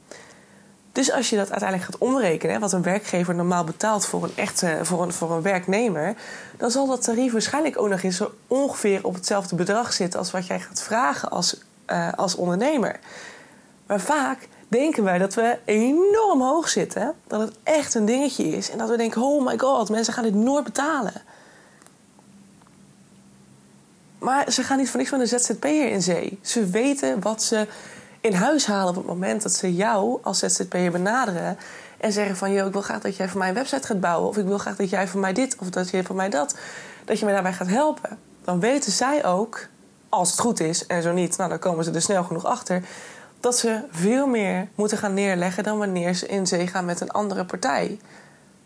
Dus 0.93 1.13
als 1.13 1.31
je 1.31 1.37
dat 1.37 1.51
uiteindelijk 1.51 1.91
gaat 1.91 2.01
omrekenen, 2.01 2.61
wat 2.61 2.73
een 2.73 2.83
werkgever 2.83 3.35
normaal 3.35 3.65
betaalt 3.65 4.07
voor 4.07 4.25
een 4.25 4.37
echte 4.37 4.79
voor 4.83 5.03
een, 5.03 5.13
voor 5.13 5.33
een 5.33 5.43
werknemer, 5.43 6.15
dan 6.57 6.71
zal 6.71 6.87
dat 6.87 7.03
tarief 7.03 7.33
waarschijnlijk 7.33 7.79
ook 7.79 7.89
nog 7.89 8.03
eens 8.03 8.23
ongeveer 8.47 9.05
op 9.05 9.15
hetzelfde 9.15 9.57
bedrag 9.57 9.93
zitten 9.93 10.19
als 10.19 10.31
wat 10.31 10.47
jij 10.47 10.61
gaat 10.61 10.83
vragen 10.83 11.31
als, 11.31 11.61
uh, 11.87 12.13
als 12.13 12.35
ondernemer. 12.35 12.99
Maar 13.87 14.01
vaak 14.01 14.49
denken 14.69 15.05
wij 15.05 15.19
dat 15.19 15.35
we 15.35 15.59
enorm 15.65 16.41
hoog 16.43 16.69
zitten, 16.69 17.15
dat 17.27 17.41
het 17.41 17.53
echt 17.63 17.95
een 17.95 18.05
dingetje 18.05 18.45
is 18.45 18.71
en 18.71 18.79
dat 18.79 18.89
we 18.89 18.97
denken: 18.97 19.23
oh 19.23 19.47
my 19.47 19.59
god, 19.59 19.91
mensen 19.91 20.15
gaan 20.15 20.25
dit 20.25 20.35
nooit 20.35 20.65
betalen. 20.65 21.23
Maar 24.19 24.53
ze 24.53 24.63
gaan 24.63 24.79
niet 24.79 24.91
voor 24.91 24.99
niks 24.99 25.11
met 25.11 25.21
een 25.21 25.41
ZZP'er 25.41 25.91
in 25.91 26.03
zee. 26.03 26.39
Ze 26.43 26.67
weten 26.67 27.21
wat 27.21 27.43
ze 27.43 27.67
in 28.21 28.33
huis 28.33 28.67
halen 28.67 28.89
op 28.89 28.97
het 28.97 29.07
moment 29.07 29.43
dat 29.43 29.53
ze 29.53 29.75
jou 29.75 30.19
als 30.23 30.39
ZZP'er 30.39 30.91
benaderen 30.91 31.59
en 31.99 32.13
zeggen 32.13 32.37
van... 32.37 32.53
Yo, 32.53 32.67
ik 32.67 32.73
wil 32.73 32.83
graag 32.83 33.01
dat 33.01 33.17
jij 33.17 33.29
voor 33.29 33.39
mij 33.39 33.49
een 33.49 33.55
website 33.55 33.87
gaat 33.87 34.01
bouwen... 34.01 34.29
of 34.29 34.37
ik 34.37 34.47
wil 34.47 34.59
graag 34.59 34.77
dat 34.77 34.91
jij 34.91 35.09
voor 35.09 35.21
mij 35.21 35.33
dit 35.33 35.57
of 35.59 35.71
dat 35.71 35.91
jij 35.91 36.03
voor 36.03 36.17
mij 36.17 36.29
dat... 36.29 36.57
dat 37.05 37.19
je 37.19 37.25
mij 37.25 37.35
daarbij 37.35 37.53
gaat 37.53 37.69
helpen. 37.69 38.19
Dan 38.45 38.61
weten 38.61 38.93
zij 38.93 39.25
ook, 39.25 39.67
als 40.09 40.31
het 40.31 40.41
goed 40.41 40.61
is 40.61 40.87
en 40.87 41.03
zo 41.03 41.13
niet... 41.13 41.37
nou, 41.37 41.51
dan 41.51 41.59
komen 41.59 41.85
ze 41.85 41.91
er 41.91 42.03
snel 42.03 42.25
genoeg 42.25 42.45
achter... 42.45 42.83
dat 43.41 43.59
ze 43.59 43.81
veel 43.91 44.27
meer 44.27 44.69
moeten 44.75 44.99
gaan 44.99 45.15
neerleggen... 45.15 45.65
dan 45.65 45.79
wanneer 45.79 46.15
ze 46.15 46.27
in 46.27 46.47
zee 46.47 46.67
gaan 46.67 46.85
met 46.85 47.01
een 47.01 47.11
andere 47.11 47.45
partij. 47.45 47.99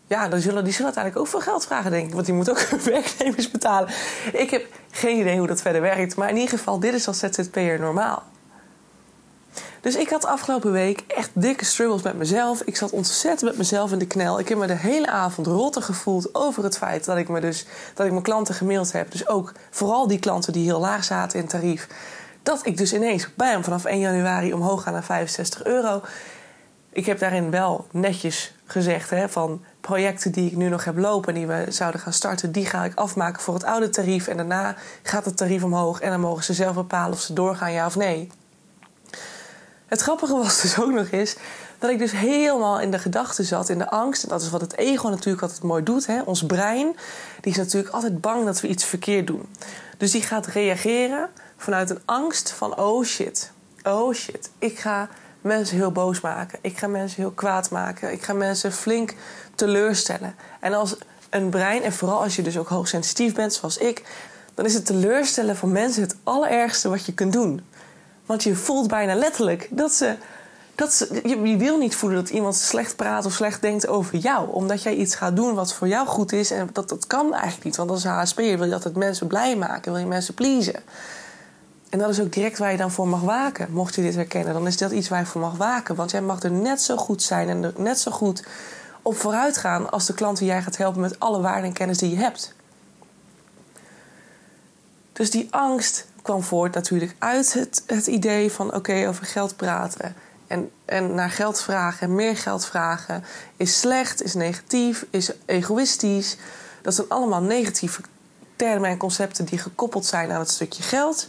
Ja, 0.06 0.28
dan 0.28 0.40
zullen, 0.40 0.64
die 0.64 0.72
zullen 0.72 0.86
uiteindelijk 0.86 1.24
ook 1.24 1.30
veel 1.30 1.52
geld 1.52 1.66
vragen, 1.66 1.90
denk 1.90 2.06
ik. 2.06 2.14
Want 2.14 2.26
die 2.26 2.34
moeten 2.34 2.52
ook 2.52 2.68
werknemers 2.94 3.50
betalen. 3.50 3.88
Ik 4.32 4.50
heb 4.50 4.66
geen 4.90 5.18
idee 5.18 5.38
hoe 5.38 5.46
dat 5.46 5.60
verder 5.60 5.80
werkt. 5.80 6.16
Maar 6.16 6.28
in 6.28 6.36
ieder 6.36 6.58
geval, 6.58 6.80
dit 6.80 6.94
is 6.94 7.06
als 7.06 7.18
ZZP'er 7.18 7.80
normaal. 7.80 8.22
Dus 9.84 9.96
ik 9.96 10.10
had 10.10 10.26
afgelopen 10.26 10.72
week 10.72 11.04
echt 11.08 11.30
dikke 11.32 11.64
struggles 11.64 12.02
met 12.02 12.16
mezelf. 12.16 12.62
Ik 12.62 12.76
zat 12.76 12.90
ontzettend 12.90 13.50
met 13.50 13.58
mezelf 13.58 13.92
in 13.92 13.98
de 13.98 14.06
knel. 14.06 14.38
Ik 14.38 14.48
heb 14.48 14.58
me 14.58 14.66
de 14.66 14.76
hele 14.76 15.06
avond 15.06 15.46
rotte 15.46 15.82
gevoeld 15.82 16.34
over 16.34 16.64
het 16.64 16.78
feit 16.78 17.04
dat 17.04 17.16
ik, 17.16 17.28
me 17.28 17.40
dus, 17.40 17.66
dat 17.94 18.06
ik 18.06 18.12
mijn 18.12 18.24
klanten 18.24 18.54
gemaild 18.54 18.92
heb. 18.92 19.10
Dus 19.10 19.28
ook 19.28 19.52
vooral 19.70 20.06
die 20.06 20.18
klanten 20.18 20.52
die 20.52 20.64
heel 20.64 20.80
laag 20.80 21.04
zaten 21.04 21.38
in 21.38 21.46
tarief. 21.46 21.88
Dat 22.42 22.66
ik 22.66 22.76
dus 22.76 22.94
ineens 22.94 23.34
bam, 23.34 23.64
vanaf 23.64 23.84
1 23.84 23.98
januari 23.98 24.52
omhoog 24.52 24.82
ga 24.82 24.90
naar 24.90 25.04
65 25.04 25.64
euro. 25.64 26.02
Ik 26.92 27.06
heb 27.06 27.18
daarin 27.18 27.50
wel 27.50 27.86
netjes 27.90 28.54
gezegd 28.64 29.10
hè, 29.10 29.28
van 29.28 29.64
projecten 29.80 30.32
die 30.32 30.50
ik 30.50 30.56
nu 30.56 30.68
nog 30.68 30.84
heb 30.84 30.98
lopen... 30.98 31.34
die 31.34 31.46
we 31.46 31.66
zouden 31.68 32.00
gaan 32.00 32.12
starten, 32.12 32.52
die 32.52 32.66
ga 32.66 32.84
ik 32.84 32.94
afmaken 32.94 33.42
voor 33.42 33.54
het 33.54 33.64
oude 33.64 33.88
tarief. 33.88 34.26
En 34.26 34.36
daarna 34.36 34.74
gaat 35.02 35.24
het 35.24 35.36
tarief 35.36 35.62
omhoog 35.64 36.00
en 36.00 36.10
dan 36.10 36.20
mogen 36.20 36.44
ze 36.44 36.52
zelf 36.52 36.74
bepalen 36.74 37.12
of 37.12 37.20
ze 37.20 37.32
doorgaan, 37.32 37.72
ja 37.72 37.86
of 37.86 37.96
nee. 37.96 38.30
Het 39.94 40.02
grappige 40.02 40.36
was 40.36 40.60
dus 40.60 40.78
ook 40.78 40.92
nog 40.92 41.10
eens 41.10 41.36
dat 41.78 41.90
ik 41.90 41.98
dus 41.98 42.12
helemaal 42.12 42.80
in 42.80 42.90
de 42.90 42.98
gedachten 42.98 43.44
zat, 43.44 43.68
in 43.68 43.78
de 43.78 43.90
angst. 43.90 44.22
En 44.22 44.28
dat 44.28 44.42
is 44.42 44.50
wat 44.50 44.60
het 44.60 44.76
ego 44.76 45.08
natuurlijk 45.08 45.42
altijd 45.42 45.62
mooi 45.62 45.82
doet. 45.82 46.06
Hè? 46.06 46.20
Ons 46.22 46.46
brein 46.46 46.96
die 47.40 47.52
is 47.52 47.58
natuurlijk 47.58 47.94
altijd 47.94 48.20
bang 48.20 48.44
dat 48.44 48.60
we 48.60 48.68
iets 48.68 48.84
verkeerd 48.84 49.26
doen. 49.26 49.48
Dus 49.96 50.10
die 50.10 50.22
gaat 50.22 50.46
reageren 50.46 51.28
vanuit 51.56 51.90
een 51.90 52.00
angst 52.04 52.50
van 52.50 52.78
oh 52.78 53.04
shit, 53.04 53.50
oh 53.82 54.14
shit. 54.14 54.50
Ik 54.58 54.78
ga 54.78 55.08
mensen 55.40 55.76
heel 55.76 55.92
boos 55.92 56.20
maken. 56.20 56.58
Ik 56.62 56.78
ga 56.78 56.86
mensen 56.86 57.22
heel 57.22 57.32
kwaad 57.32 57.70
maken. 57.70 58.12
Ik 58.12 58.22
ga 58.22 58.32
mensen 58.32 58.72
flink 58.72 59.14
teleurstellen. 59.54 60.34
En 60.60 60.74
als 60.74 60.96
een 61.30 61.48
brein, 61.48 61.82
en 61.82 61.92
vooral 61.92 62.22
als 62.22 62.36
je 62.36 62.42
dus 62.42 62.58
ook 62.58 62.68
hoogsensitief 62.68 63.34
bent 63.34 63.52
zoals 63.52 63.78
ik... 63.78 64.02
dan 64.54 64.64
is 64.64 64.74
het 64.74 64.86
teleurstellen 64.86 65.56
van 65.56 65.72
mensen 65.72 66.02
het 66.02 66.16
allerergste 66.22 66.88
wat 66.88 67.06
je 67.06 67.14
kunt 67.14 67.32
doen. 67.32 67.62
Want 68.26 68.42
je 68.42 68.54
voelt 68.54 68.88
bijna 68.88 69.14
letterlijk 69.14 69.68
dat 69.70 69.92
ze. 69.92 70.16
Dat 70.74 70.92
ze 70.92 71.20
je, 71.24 71.56
wil 71.56 71.78
niet 71.78 71.96
voelen 71.96 72.18
dat 72.18 72.30
iemand 72.30 72.56
slecht 72.56 72.96
praat 72.96 73.26
of 73.26 73.32
slecht 73.32 73.60
denkt 73.60 73.86
over 73.86 74.16
jou. 74.16 74.52
Omdat 74.52 74.82
jij 74.82 74.94
iets 74.94 75.14
gaat 75.14 75.36
doen 75.36 75.54
wat 75.54 75.74
voor 75.74 75.88
jou 75.88 76.06
goed 76.06 76.32
is. 76.32 76.50
En 76.50 76.68
dat, 76.72 76.88
dat 76.88 77.06
kan 77.06 77.32
eigenlijk 77.32 77.64
niet. 77.64 77.76
Want 77.76 77.90
als 77.90 78.04
HSP 78.04 78.36
wil 78.36 78.64
je 78.64 78.74
altijd 78.74 78.96
mensen 78.96 79.26
blij 79.26 79.56
maken. 79.56 79.92
Wil 79.92 80.00
je 80.00 80.06
mensen 80.06 80.34
pleasen. 80.34 80.82
En 81.94 82.00
dat 82.00 82.08
is 82.08 82.20
ook 82.20 82.32
direct 82.32 82.58
waar 82.58 82.70
je 82.70 82.76
dan 82.76 82.90
voor 82.90 83.08
mag 83.08 83.20
waken. 83.20 83.68
Mocht 83.70 83.94
je 83.94 84.02
dit 84.02 84.14
herkennen, 84.14 84.54
dan 84.54 84.66
is 84.66 84.76
dat 84.76 84.90
iets 84.90 85.08
waar 85.08 85.20
je 85.20 85.26
voor 85.26 85.40
mag 85.40 85.56
waken. 85.56 85.94
Want 85.94 86.10
jij 86.10 86.22
mag 86.22 86.42
er 86.42 86.50
net 86.50 86.82
zo 86.82 86.96
goed 86.96 87.22
zijn 87.22 87.48
en 87.48 87.62
er 87.62 87.72
net 87.76 87.98
zo 87.98 88.10
goed 88.10 88.44
op 89.02 89.16
vooruit 89.16 89.56
gaan... 89.56 89.90
als 89.90 90.06
de 90.06 90.14
klanten 90.14 90.46
jij 90.46 90.62
gaat 90.62 90.76
helpen 90.76 91.00
met 91.00 91.20
alle 91.20 91.40
waarden 91.40 91.64
en 91.64 91.72
kennis 91.72 91.98
die 91.98 92.10
je 92.10 92.16
hebt. 92.16 92.54
Dus 95.14 95.30
die 95.30 95.48
angst 95.50 96.06
kwam 96.22 96.42
voort 96.42 96.74
natuurlijk 96.74 97.14
uit 97.18 97.52
het, 97.52 97.82
het 97.86 98.06
idee 98.06 98.52
van 98.52 98.74
oké, 98.74 99.08
over 99.08 99.26
geld 99.26 99.56
praten. 99.56 100.14
En, 100.46 100.70
en 100.84 101.14
naar 101.14 101.30
geld 101.30 101.62
vragen 101.62 102.06
en 102.06 102.14
meer 102.14 102.36
geld 102.36 102.66
vragen 102.66 103.24
is 103.56 103.80
slecht, 103.80 104.22
is 104.22 104.34
negatief, 104.34 105.06
is 105.10 105.32
egoïstisch. 105.44 106.36
Dat 106.82 106.94
zijn 106.94 107.08
allemaal 107.08 107.42
negatieve 107.42 108.00
termen 108.56 108.90
en 108.90 108.96
concepten 108.96 109.44
die 109.44 109.58
gekoppeld 109.58 110.06
zijn 110.06 110.32
aan 110.32 110.38
het 110.38 110.50
stukje 110.50 110.82
geld. 110.82 111.28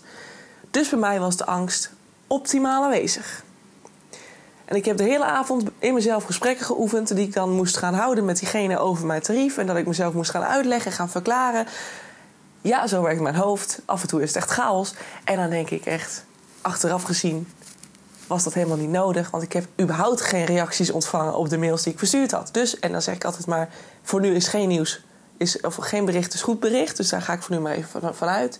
Dus 0.72 0.90
bij 0.90 1.00
mij 1.00 1.20
was 1.20 1.38
de 1.38 1.46
angst 1.46 1.92
optimaal 2.28 2.84
aanwezig. 2.84 3.44
En 4.66 4.76
ik 4.76 4.86
heb 4.86 4.98
de 4.98 5.04
hele 5.04 5.26
avond 5.26 5.64
in 5.80 5.94
mezelf 5.94 6.24
gesprekken 6.24 6.66
geoefend 6.66 7.16
die 7.16 7.28
ik 7.28 7.34
dan 7.34 7.52
moest 7.52 7.78
gaan 7.78 7.94
houden 7.94 8.26
met 8.26 8.40
diegene 8.40 8.78
over 8.78 9.06
mijn 9.06 9.22
tarief. 9.22 9.58
En 9.58 9.68
dat 9.68 9.78
ik 9.78 9.88
mezelf 9.88 10.14
moest 10.14 10.30
gaan 10.30 10.44
uitleggen, 10.44 10.92
gaan 10.92 11.10
verklaren. 11.10 11.68
Ja, 12.66 12.88
zo 12.88 13.02
werkt 13.02 13.22
mijn 13.22 13.36
hoofd. 13.36 13.82
Af 13.86 14.02
en 14.02 14.08
toe 14.08 14.22
is 14.22 14.28
het 14.28 14.38
echt 14.38 14.50
chaos. 14.50 14.94
En 15.24 15.36
dan 15.36 15.50
denk 15.50 15.70
ik 15.70 15.86
echt, 15.86 16.26
achteraf 16.62 17.04
gezien, 17.04 17.48
was 18.28 18.44
dat 18.44 18.54
helemaal 18.54 18.78
niet 18.78 18.90
nodig. 18.90 19.32
Want 19.32 19.44
ik 19.44 19.54
heb 19.54 19.66
überhaupt 19.82 20.22
geen 20.22 20.46
reacties 20.46 20.92
ontvangen 20.92 21.36
op 21.36 21.50
de 21.50 21.58
mails 21.58 21.84
die 21.84 21.92
ik 21.92 22.00
verstuurd 22.00 22.32
had. 22.32 22.50
Dus, 22.52 22.80
en 22.80 22.92
dan 22.92 23.02
zeg 23.02 23.16
ik 23.16 23.24
altijd 23.26 23.46
maar, 23.46 23.70
voor 24.04 24.22
nu 24.22 24.36
is 24.36 24.48
geen 24.48 24.68
nieuws, 24.68 25.04
is, 25.38 25.62
of 25.62 25.76
geen 25.76 26.06
bericht 26.06 26.34
is 26.34 26.42
goed 26.42 26.60
bericht. 26.60 26.98
Dus 26.98 27.10
daar 27.10 27.22
ga 27.22 27.34
ik 27.34 27.42
voor 27.42 27.56
nu 27.56 27.62
maar 27.62 27.74
even 27.74 28.16
vanuit. 28.16 28.60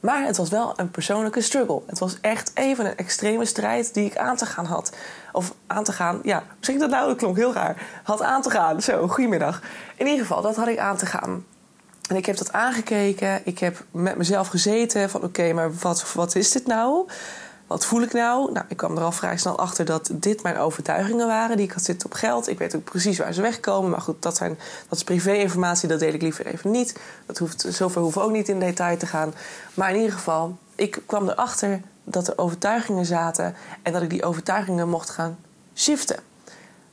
Maar 0.00 0.26
het 0.26 0.36
was 0.36 0.48
wel 0.48 0.72
een 0.76 0.90
persoonlijke 0.90 1.40
struggle. 1.40 1.82
Het 1.86 1.98
was 1.98 2.20
echt 2.20 2.50
even 2.54 2.86
een 2.86 2.96
extreme 2.96 3.44
strijd 3.44 3.94
die 3.94 4.04
ik 4.04 4.16
aan 4.16 4.36
te 4.36 4.46
gaan 4.46 4.66
had. 4.66 4.92
Of 5.32 5.54
aan 5.66 5.84
te 5.84 5.92
gaan, 5.92 6.20
ja, 6.22 6.42
misschien 6.56 6.78
dat 6.78 6.90
nou, 6.90 7.08
dat 7.08 7.16
klonk 7.16 7.36
heel 7.36 7.52
raar. 7.52 8.00
Had 8.02 8.22
aan 8.22 8.42
te 8.42 8.50
gaan, 8.50 8.82
zo, 8.82 9.08
goedemiddag. 9.08 9.62
In 9.96 10.06
ieder 10.06 10.26
geval, 10.26 10.42
dat 10.42 10.56
had 10.56 10.68
ik 10.68 10.78
aan 10.78 10.96
te 10.96 11.06
gaan. 11.06 11.44
En 12.08 12.16
ik 12.16 12.26
heb 12.26 12.36
dat 12.36 12.52
aangekeken. 12.52 13.40
Ik 13.44 13.58
heb 13.58 13.84
met 13.90 14.16
mezelf 14.16 14.48
gezeten 14.48 15.10
van 15.10 15.22
oké, 15.22 15.52
maar 15.52 15.74
wat, 15.74 16.12
wat 16.14 16.34
is 16.34 16.52
dit 16.52 16.66
nou? 16.66 17.08
Wat 17.66 17.84
voel 17.84 18.02
ik 18.02 18.12
nou? 18.12 18.52
Nou, 18.52 18.66
ik 18.68 18.76
kwam 18.76 18.96
er 18.96 19.02
al 19.02 19.12
vrij 19.12 19.38
snel 19.38 19.58
achter 19.58 19.84
dat 19.84 20.10
dit 20.12 20.42
mijn 20.42 20.58
overtuigingen 20.58 21.26
waren. 21.26 21.56
Die 21.56 21.66
ik 21.66 21.72
had 21.72 21.84
zitten 21.84 22.06
op 22.06 22.14
geld. 22.14 22.48
Ik 22.48 22.58
weet 22.58 22.76
ook 22.76 22.84
precies 22.84 23.18
waar 23.18 23.32
ze 23.32 23.42
wegkomen. 23.42 23.90
Maar 23.90 24.00
goed, 24.00 24.22
dat, 24.22 24.36
zijn, 24.36 24.58
dat 24.88 24.98
is 24.98 25.04
privé-informatie. 25.04 25.88
Dat 25.88 26.00
deel 26.00 26.12
ik 26.12 26.22
liever 26.22 26.46
even 26.46 26.70
niet. 26.70 27.00
Dat 27.26 27.38
hoeft, 27.38 27.66
zover 27.68 28.00
hoeven 28.00 28.22
ook 28.22 28.30
niet 28.30 28.48
in 28.48 28.60
detail 28.60 28.96
te 28.96 29.06
gaan. 29.06 29.34
Maar 29.74 29.90
in 29.90 29.96
ieder 29.96 30.12
geval, 30.12 30.58
ik 30.74 31.02
kwam 31.06 31.28
erachter 31.28 31.80
dat 32.04 32.28
er 32.28 32.38
overtuigingen 32.38 33.06
zaten. 33.06 33.54
En 33.82 33.92
dat 33.92 34.02
ik 34.02 34.10
die 34.10 34.24
overtuigingen 34.24 34.88
mocht 34.88 35.10
gaan 35.10 35.38
shiften. 35.74 36.18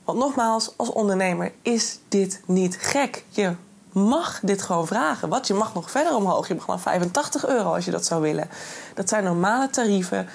Want 0.03 0.19
nogmaals, 0.19 0.73
als 0.75 0.89
ondernemer 0.89 1.51
is 1.61 1.99
dit 2.07 2.41
niet 2.45 2.77
gek. 2.79 3.23
Je 3.29 3.53
mag 4.03 4.39
dit 4.43 4.61
gewoon 4.61 4.87
vragen. 4.87 5.29
Wat? 5.29 5.47
Je 5.47 5.53
mag 5.53 5.73
nog 5.73 5.91
verder 5.91 6.15
omhoog. 6.15 6.47
Je 6.47 6.55
mag 6.55 6.67
naar 6.67 6.79
85 6.79 7.47
euro 7.47 7.73
als 7.73 7.85
je 7.85 7.91
dat 7.91 8.05
zou 8.05 8.21
willen. 8.21 8.49
Dat 8.93 9.09
zijn 9.09 9.23
normale 9.23 9.69
tarieven 9.69 10.27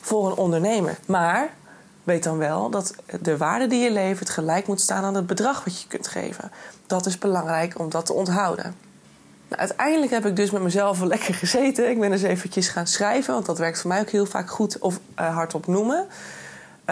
voor 0.00 0.26
een 0.26 0.36
ondernemer. 0.36 0.98
Maar 1.06 1.50
weet 2.04 2.22
dan 2.22 2.38
wel 2.38 2.70
dat 2.70 2.94
de 3.20 3.36
waarde 3.36 3.66
die 3.66 3.82
je 3.82 3.90
levert 3.90 4.30
gelijk 4.30 4.66
moet 4.66 4.80
staan 4.80 5.04
aan 5.04 5.14
het 5.14 5.26
bedrag 5.26 5.64
wat 5.64 5.80
je 5.80 5.88
kunt 5.88 6.08
geven. 6.08 6.50
Dat 6.86 7.06
is 7.06 7.18
belangrijk 7.18 7.78
om 7.78 7.90
dat 7.90 8.06
te 8.06 8.12
onthouden. 8.12 8.74
Nou, 9.48 9.60
uiteindelijk 9.60 10.12
heb 10.12 10.26
ik 10.26 10.36
dus 10.36 10.50
met 10.50 10.62
mezelf 10.62 10.98
wel 10.98 11.08
lekker 11.08 11.34
gezeten. 11.34 11.90
Ik 11.90 12.00
ben 12.00 12.12
eens 12.12 12.22
eventjes 12.22 12.68
gaan 12.68 12.86
schrijven, 12.86 13.34
want 13.34 13.46
dat 13.46 13.58
werkt 13.58 13.80
voor 13.80 13.90
mij 13.90 14.00
ook 14.00 14.10
heel 14.10 14.26
vaak 14.26 14.50
goed 14.50 14.78
of 14.78 15.00
uh, 15.20 15.34
hardop 15.34 15.66
noemen. 15.66 16.06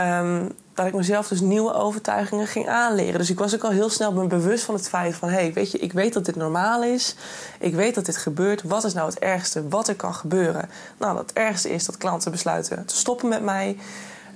Um, 0.01 0.53
dat 0.75 0.87
ik 0.87 0.95
mezelf 0.95 1.29
dus 1.29 1.41
nieuwe 1.41 1.75
overtuigingen 1.75 2.47
ging 2.47 2.69
aanleren. 2.69 3.19
Dus 3.19 3.31
ik 3.31 3.39
was 3.39 3.55
ook 3.55 3.65
al 3.65 3.71
heel 3.71 3.91
snel 3.91 4.13
me 4.13 4.27
bewust 4.27 4.65
van 4.65 4.75
het 4.75 4.89
feit 4.89 5.15
van... 5.15 5.29
hé, 5.29 5.35
hey, 5.35 5.53
weet 5.53 5.71
je, 5.71 5.79
ik 5.79 5.93
weet 5.93 6.13
dat 6.13 6.25
dit 6.25 6.37
normaal 6.37 6.83
is. 6.83 7.15
Ik 7.59 7.75
weet 7.75 7.95
dat 7.95 8.07
dit 8.07 8.17
gebeurt. 8.17 8.63
Wat 8.63 8.85
is 8.85 8.93
nou 8.93 9.09
het 9.09 9.19
ergste 9.19 9.69
wat 9.69 9.89
er 9.89 9.95
kan 9.95 10.15
gebeuren? 10.15 10.69
Nou, 10.99 11.19
het 11.19 11.33
ergste 11.33 11.71
is 11.71 11.85
dat 11.85 11.97
klanten 11.97 12.31
besluiten 12.31 12.87
te 12.87 12.97
stoppen 12.97 13.29
met 13.29 13.43
mij. 13.43 13.77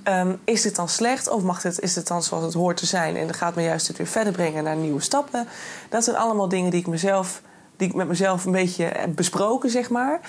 Um, 0.03 0.39
is 0.43 0.61
dit 0.61 0.75
dan 0.75 0.89
slecht 0.89 1.29
of 1.29 1.43
mag 1.43 1.61
dit, 1.61 1.79
is 1.79 1.93
dit 1.93 2.07
dan 2.07 2.23
zoals 2.23 2.43
het 2.43 2.53
hoort 2.53 2.77
te 2.77 2.85
zijn... 2.85 3.15
en 3.15 3.25
dan 3.25 3.35
gaat 3.35 3.55
me 3.55 3.63
juist 3.63 3.87
het 3.87 3.97
weer 3.97 4.07
verder 4.07 4.33
brengen 4.33 4.63
naar 4.63 4.75
nieuwe 4.75 5.01
stappen? 5.01 5.47
Dat 5.89 6.03
zijn 6.03 6.15
allemaal 6.15 6.49
dingen 6.49 6.71
die 6.71 6.79
ik, 6.79 6.87
mezelf, 6.87 7.41
die 7.77 7.87
ik 7.87 7.93
met 7.93 8.07
mezelf 8.07 8.45
een 8.45 8.51
beetje 8.51 8.83
heb 8.83 9.15
besproken, 9.15 9.69
zeg 9.69 9.89
maar... 9.89 10.19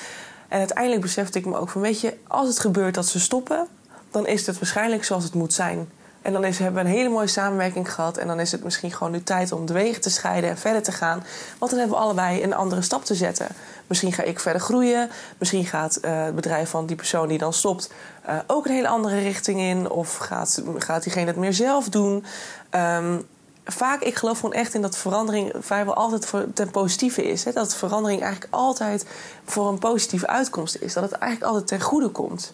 En 0.49 0.59
uiteindelijk 0.59 1.03
besefte 1.03 1.39
ik 1.39 1.47
me 1.47 1.57
ook 1.57 1.69
van, 1.69 1.81
weet 1.81 2.01
je, 2.01 2.17
als 2.27 2.49
het 2.49 2.59
gebeurt 2.59 2.95
dat 2.95 3.07
ze 3.07 3.21
stoppen, 3.21 3.69
dan 4.17 4.27
is 4.27 4.47
het 4.47 4.59
waarschijnlijk 4.59 5.05
zoals 5.05 5.25
het 5.25 5.35
moet 5.35 5.53
zijn. 5.53 5.89
En 6.23 6.33
dan 6.33 6.45
is, 6.45 6.59
hebben 6.59 6.83
we 6.83 6.89
een 6.89 6.97
hele 6.97 7.09
mooie 7.09 7.27
samenwerking 7.27 7.95
gehad. 7.95 8.17
En 8.17 8.27
dan 8.27 8.41
is 8.41 8.53
het 8.53 8.65
misschien 8.65 8.93
gewoon 8.93 9.13
nu 9.13 9.23
tijd 9.23 9.53
om 9.53 9.67
de 9.67 9.73
wegen 9.73 10.01
te 10.01 10.11
scheiden 10.11 10.51
en 10.51 10.59
verder 10.59 10.83
te 10.83 10.93
gaan. 10.93 11.25
Want 11.59 11.71
dan 11.71 11.81
hebben 11.81 11.99
we 11.99 12.05
allebei 12.05 12.43
een 12.43 12.55
andere 12.55 12.83
stap 12.83 13.05
te 13.05 13.15
zetten. 13.15 13.47
Misschien 13.87 14.13
ga 14.13 14.23
ik 14.23 14.41
verder 14.41 14.61
groeien. 14.61 15.11
Misschien 15.39 15.65
gaat 15.65 15.99
uh, 16.03 16.25
het 16.25 16.35
bedrijf 16.35 16.71
van 16.71 16.87
die 16.87 16.97
persoon 16.97 17.29
die 17.29 17.39
dan 17.39 17.53
stopt 17.53 17.91
uh, 18.29 18.35
ook 18.47 18.67
een 18.67 18.73
hele 18.73 18.89
andere 18.89 19.19
richting 19.19 19.61
in. 19.61 19.91
Of 19.91 20.17
gaat, 20.17 20.63
gaat 20.79 21.03
diegene 21.03 21.27
het 21.27 21.37
meer 21.37 21.55
zelf 21.55 21.89
doen. 21.89 22.25
Um, 22.71 23.27
vaak, 23.65 24.01
ik 24.03 24.15
geloof 24.15 24.41
gewoon 24.41 24.55
echt 24.55 24.75
in 24.75 24.83
dat 24.83 24.97
verandering 24.97 25.53
vrijwel 25.59 25.95
altijd 25.95 26.27
voor, 26.27 26.45
ten 26.55 26.71
positieve 26.71 27.25
is. 27.25 27.45
Hè? 27.45 27.53
Dat 27.53 27.75
verandering 27.75 28.23
eigenlijk 28.23 28.55
altijd 28.55 29.07
voor 29.45 29.69
een 29.69 29.79
positieve 29.79 30.27
uitkomst 30.27 30.77
is. 30.77 30.93
Dat 30.93 31.03
het 31.03 31.13
eigenlijk 31.13 31.53
altijd 31.53 31.67
ten 31.69 31.81
goede 31.81 32.09
komt. 32.09 32.53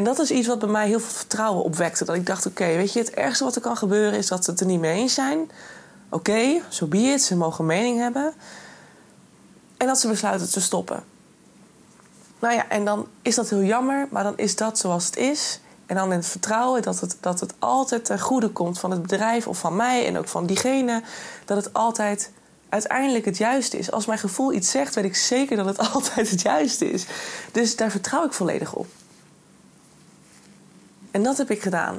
En 0.00 0.06
dat 0.06 0.18
is 0.18 0.30
iets 0.30 0.46
wat 0.46 0.58
bij 0.58 0.68
mij 0.68 0.86
heel 0.86 1.00
veel 1.00 1.10
vertrouwen 1.10 1.64
opwekte. 1.64 2.04
Dat 2.04 2.16
ik 2.16 2.26
dacht, 2.26 2.46
oké, 2.46 2.64
weet 2.64 2.92
je, 2.92 2.98
het 2.98 3.10
ergste 3.10 3.44
wat 3.44 3.54
er 3.54 3.60
kan 3.60 3.76
gebeuren 3.76 4.18
is 4.18 4.26
dat 4.26 4.44
ze 4.44 4.50
het 4.50 4.60
er 4.60 4.66
niet 4.66 4.80
mee 4.80 5.00
eens 5.00 5.14
zijn. 5.14 5.50
Oké, 6.08 6.52
zo 6.52 6.60
so 6.68 6.86
be 6.86 6.98
it, 6.98 7.22
ze 7.22 7.36
mogen 7.36 7.66
mening 7.66 7.98
hebben. 7.98 8.32
En 9.76 9.86
dat 9.86 10.00
ze 10.00 10.08
besluiten 10.08 10.50
te 10.50 10.60
stoppen. 10.60 11.04
Nou 12.38 12.54
ja, 12.54 12.68
en 12.68 12.84
dan 12.84 13.06
is 13.22 13.34
dat 13.34 13.48
heel 13.48 13.62
jammer, 13.62 14.06
maar 14.10 14.22
dan 14.22 14.36
is 14.36 14.56
dat 14.56 14.78
zoals 14.78 15.06
het 15.06 15.16
is. 15.16 15.60
En 15.86 15.96
dan 15.96 16.10
in 16.10 16.18
het 16.18 16.26
vertrouwen 16.26 16.82
dat 16.82 17.00
het, 17.00 17.16
dat 17.20 17.40
het 17.40 17.54
altijd 17.58 18.04
ten 18.04 18.20
goede 18.20 18.48
komt 18.48 18.78
van 18.78 18.90
het 18.90 19.02
bedrijf 19.02 19.46
of 19.46 19.58
van 19.58 19.76
mij 19.76 20.06
en 20.06 20.18
ook 20.18 20.28
van 20.28 20.46
diegene. 20.46 21.02
Dat 21.44 21.56
het 21.64 21.72
altijd 21.72 22.30
uiteindelijk 22.68 23.24
het 23.24 23.36
juiste 23.36 23.78
is. 23.78 23.90
Als 23.90 24.06
mijn 24.06 24.18
gevoel 24.18 24.52
iets 24.52 24.70
zegt, 24.70 24.94
weet 24.94 25.04
ik 25.04 25.16
zeker 25.16 25.56
dat 25.56 25.66
het 25.66 25.78
altijd 25.92 26.30
het 26.30 26.42
juiste 26.42 26.90
is. 26.90 27.06
Dus 27.52 27.76
daar 27.76 27.90
vertrouw 27.90 28.24
ik 28.24 28.32
volledig 28.32 28.74
op. 28.74 28.86
En 31.10 31.22
dat 31.22 31.36
heb 31.36 31.50
ik 31.50 31.62
gedaan. 31.62 31.98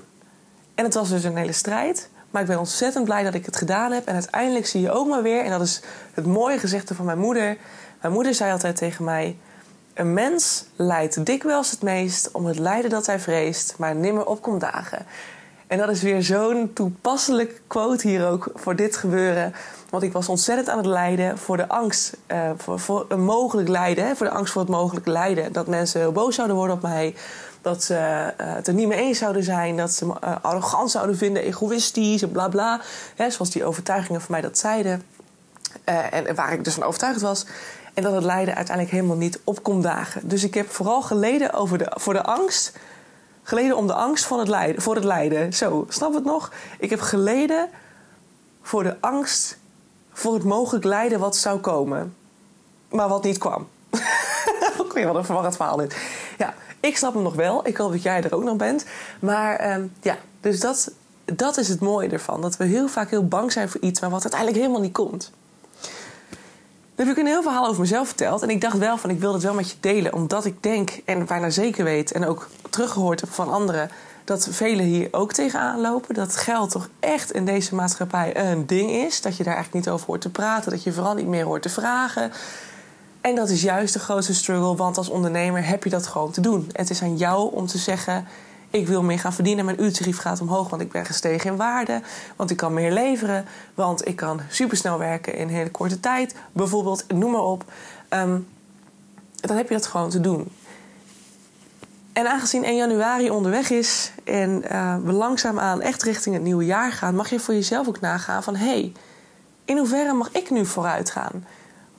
En 0.75 0.83
het 0.83 0.93
was 0.93 1.09
dus 1.09 1.23
een 1.23 1.37
hele 1.37 1.51
strijd. 1.51 2.09
Maar 2.31 2.41
ik 2.41 2.47
ben 2.47 2.59
ontzettend 2.59 3.05
blij 3.05 3.23
dat 3.23 3.33
ik 3.33 3.45
het 3.45 3.57
gedaan 3.57 3.91
heb. 3.91 4.05
En 4.05 4.13
uiteindelijk 4.13 4.65
zie 4.65 4.81
je 4.81 4.91
ook 4.91 5.07
maar 5.07 5.21
weer, 5.21 5.43
en 5.43 5.49
dat 5.49 5.61
is 5.61 5.81
het 6.13 6.25
mooie 6.25 6.57
gezegde 6.57 6.95
van 6.95 7.05
mijn 7.05 7.19
moeder. 7.19 7.57
Mijn 8.01 8.13
moeder 8.13 8.33
zei 8.33 8.51
altijd 8.51 8.75
tegen 8.75 9.03
mij: 9.03 9.37
Een 9.93 10.13
mens 10.13 10.65
lijdt 10.75 11.25
dikwijls 11.25 11.71
het 11.71 11.81
meest 11.81 12.31
om 12.31 12.45
het 12.45 12.59
lijden 12.59 12.89
dat 12.89 13.05
hij 13.05 13.19
vreest, 13.19 13.75
maar 13.77 13.95
nimmer 13.95 14.25
opkomt 14.25 14.61
dagen. 14.61 15.05
En 15.67 15.77
dat 15.77 15.89
is 15.89 16.01
weer 16.01 16.23
zo'n 16.23 16.71
toepasselijk 16.73 17.61
quote 17.67 18.07
hier 18.07 18.27
ook 18.27 18.51
voor 18.55 18.75
dit 18.75 18.95
gebeuren. 18.95 19.53
Want 19.89 20.03
ik 20.03 20.13
was 20.13 20.29
ontzettend 20.29 20.69
aan 20.69 20.77
het 20.77 20.85
lijden 20.85 21.37
voor 21.37 21.57
de 21.57 21.67
angst. 21.67 22.17
Uh, 22.27 22.49
voor, 22.57 22.79
voor, 22.79 23.05
een 23.09 23.23
mogelijk 23.23 23.67
lijden. 23.67 24.15
Voor 24.15 24.25
de 24.25 24.31
angst 24.31 24.53
voor 24.53 24.61
het 24.61 24.71
mogelijk 24.71 25.05
lijden. 25.05 25.53
Dat 25.53 25.67
mensen 25.67 25.99
heel 25.99 26.11
boos 26.11 26.35
zouden 26.35 26.55
worden 26.55 26.75
op 26.75 26.81
mij 26.81 27.15
dat 27.61 27.83
ze 27.83 27.93
uh, 27.93 28.27
het 28.37 28.67
er 28.67 28.73
niet 28.73 28.87
mee 28.87 28.99
eens 28.99 29.17
zouden 29.17 29.43
zijn, 29.43 29.77
dat 29.77 29.91
ze 29.91 30.05
me 30.05 30.13
uh, 30.23 30.35
arrogant 30.41 30.91
zouden 30.91 31.17
vinden, 31.17 31.43
egoïstisch 31.43 32.21
en 32.21 32.31
bla 32.31 32.47
bla. 32.47 32.81
Hè, 33.15 33.29
zoals 33.29 33.51
die 33.51 33.65
overtuigingen 33.65 34.21
van 34.21 34.31
mij 34.31 34.41
dat 34.41 34.57
zeiden. 34.57 35.03
Uh, 35.85 36.13
en 36.13 36.35
waar 36.35 36.53
ik 36.53 36.63
dus 36.63 36.73
van 36.73 36.83
overtuigd 36.83 37.21
was. 37.21 37.45
En 37.93 38.03
dat 38.03 38.13
het 38.13 38.23
lijden 38.23 38.55
uiteindelijk 38.55 38.95
helemaal 38.95 39.17
niet 39.17 39.39
op 39.43 39.63
kon 39.63 39.81
dagen. 39.81 40.27
Dus 40.27 40.43
ik 40.43 40.53
heb 40.53 40.69
vooral 40.69 41.01
geleden 41.01 41.53
over 41.53 41.77
de, 41.77 41.91
voor 41.95 42.13
de 42.13 42.23
angst. 42.23 42.73
Geleden 43.43 43.77
om 43.77 43.87
de 43.87 43.93
angst 43.93 44.25
van 44.25 44.39
het 44.39 44.47
lijden, 44.47 44.81
voor 44.81 44.95
het 44.95 45.03
lijden. 45.03 45.53
Zo, 45.53 45.85
snap 45.89 46.13
het 46.13 46.23
nog? 46.23 46.51
Ik 46.79 46.89
heb 46.89 46.99
geleden 47.01 47.69
voor 48.61 48.83
de 48.83 48.97
angst 48.99 49.57
voor 50.13 50.33
het 50.33 50.43
mogelijk 50.43 50.85
lijden 50.85 51.19
wat 51.19 51.35
zou 51.35 51.59
komen. 51.59 52.15
Maar 52.89 53.07
wat 53.07 53.23
niet 53.23 53.37
kwam. 53.37 53.67
Weer 54.93 55.07
wat 55.07 55.15
een 55.15 55.25
verwarrend 55.25 55.55
verhaal 55.55 55.77
dit. 55.77 55.97
Ja, 56.37 56.53
ik 56.81 56.97
snap 56.97 57.13
hem 57.13 57.23
nog 57.23 57.35
wel. 57.35 57.67
Ik 57.67 57.77
hoop 57.77 57.91
dat 57.91 58.01
jij 58.01 58.23
er 58.23 58.35
ook 58.35 58.43
nog 58.43 58.55
bent. 58.55 58.85
Maar 59.19 59.79
uh, 59.79 59.85
ja, 60.01 60.17
dus 60.41 60.59
dat, 60.59 60.91
dat 61.25 61.57
is 61.57 61.67
het 61.67 61.79
mooie 61.79 62.09
ervan. 62.09 62.41
Dat 62.41 62.57
we 62.57 62.65
heel 62.65 62.87
vaak 62.87 63.09
heel 63.09 63.27
bang 63.27 63.51
zijn 63.51 63.69
voor 63.69 63.81
iets, 63.81 63.99
maar 63.99 64.09
wat 64.09 64.21
uiteindelijk 64.21 64.61
helemaal 64.61 64.81
niet 64.81 64.93
komt. 64.93 65.31
Nu 66.95 67.07
heb 67.07 67.15
ik 67.15 67.17
een 67.17 67.29
heel 67.29 67.41
verhaal 67.41 67.67
over 67.67 67.81
mezelf 67.81 68.07
verteld. 68.07 68.41
En 68.41 68.49
ik 68.49 68.61
dacht 68.61 68.77
wel 68.77 68.97
van, 68.97 69.09
ik 69.09 69.19
wil 69.19 69.33
het 69.33 69.43
wel 69.43 69.53
met 69.53 69.69
je 69.69 69.75
delen. 69.79 70.13
Omdat 70.13 70.45
ik 70.45 70.63
denk, 70.63 71.01
en 71.05 71.25
bijna 71.25 71.49
zeker 71.49 71.83
weet... 71.83 72.11
en 72.11 72.25
ook 72.25 72.49
teruggehoord 72.69 73.21
heb 73.21 73.29
van 73.29 73.51
anderen... 73.51 73.89
dat 74.23 74.47
velen 74.51 74.85
hier 74.85 75.07
ook 75.11 75.33
tegenaan 75.33 75.81
lopen. 75.81 76.13
Dat 76.15 76.35
geld 76.35 76.71
toch 76.71 76.89
echt 76.99 77.31
in 77.31 77.45
deze 77.45 77.75
maatschappij 77.75 78.37
een 78.37 78.65
ding 78.65 78.91
is. 78.91 79.21
Dat 79.21 79.37
je 79.37 79.43
daar 79.43 79.53
eigenlijk 79.55 79.85
niet 79.85 79.93
over 79.93 80.07
hoort 80.07 80.21
te 80.21 80.29
praten. 80.29 80.71
Dat 80.71 80.83
je 80.83 80.93
vooral 80.93 81.13
niet 81.13 81.27
meer 81.27 81.45
hoort 81.45 81.61
te 81.61 81.69
vragen. 81.69 82.31
En 83.21 83.35
dat 83.35 83.49
is 83.49 83.61
juist 83.61 83.93
de 83.93 83.99
grootste 83.99 84.33
struggle, 84.33 84.75
want 84.75 84.97
als 84.97 85.09
ondernemer 85.09 85.67
heb 85.67 85.83
je 85.83 85.89
dat 85.89 86.07
gewoon 86.07 86.31
te 86.31 86.41
doen. 86.41 86.69
Het 86.71 86.89
is 86.89 87.01
aan 87.01 87.17
jou 87.17 87.53
om 87.53 87.67
te 87.67 87.77
zeggen: 87.77 88.27
ik 88.69 88.87
wil 88.87 89.03
meer 89.03 89.19
gaan 89.19 89.33
verdienen, 89.33 89.65
mijn 89.65 89.83
uurtarief 89.83 90.17
gaat 90.17 90.41
omhoog, 90.41 90.69
want 90.69 90.81
ik 90.81 90.91
ben 90.91 91.05
gestegen 91.05 91.51
in 91.51 91.57
waarde, 91.57 92.01
want 92.35 92.51
ik 92.51 92.57
kan 92.57 92.73
meer 92.73 92.91
leveren, 92.91 93.45
want 93.73 94.07
ik 94.07 94.15
kan 94.15 94.41
supersnel 94.49 94.97
werken 94.97 95.35
in 95.35 95.47
hele 95.47 95.71
korte 95.71 95.99
tijd, 95.99 96.35
bijvoorbeeld, 96.51 97.05
noem 97.07 97.31
maar 97.31 97.41
op. 97.41 97.63
Um, 98.09 98.47
dan 99.35 99.57
heb 99.57 99.67
je 99.67 99.73
dat 99.73 99.85
gewoon 99.85 100.09
te 100.09 100.19
doen. 100.19 100.51
En 102.13 102.31
aangezien 102.31 102.63
1 102.63 102.75
januari 102.75 103.29
onderweg 103.29 103.69
is 103.69 104.11
en 104.23 104.63
uh, 104.71 104.95
we 105.03 105.11
langzaamaan 105.11 105.81
echt 105.81 106.03
richting 106.03 106.35
het 106.35 106.43
nieuwe 106.43 106.65
jaar 106.65 106.91
gaan, 106.91 107.15
mag 107.15 107.29
je 107.29 107.39
voor 107.39 107.53
jezelf 107.53 107.87
ook 107.87 107.99
nagaan 107.99 108.43
van 108.43 108.55
hé, 108.55 108.65
hey, 108.65 108.93
in 109.65 109.77
hoeverre 109.77 110.13
mag 110.13 110.31
ik 110.31 110.49
nu 110.49 110.65
vooruit 110.65 111.09
gaan? 111.09 111.45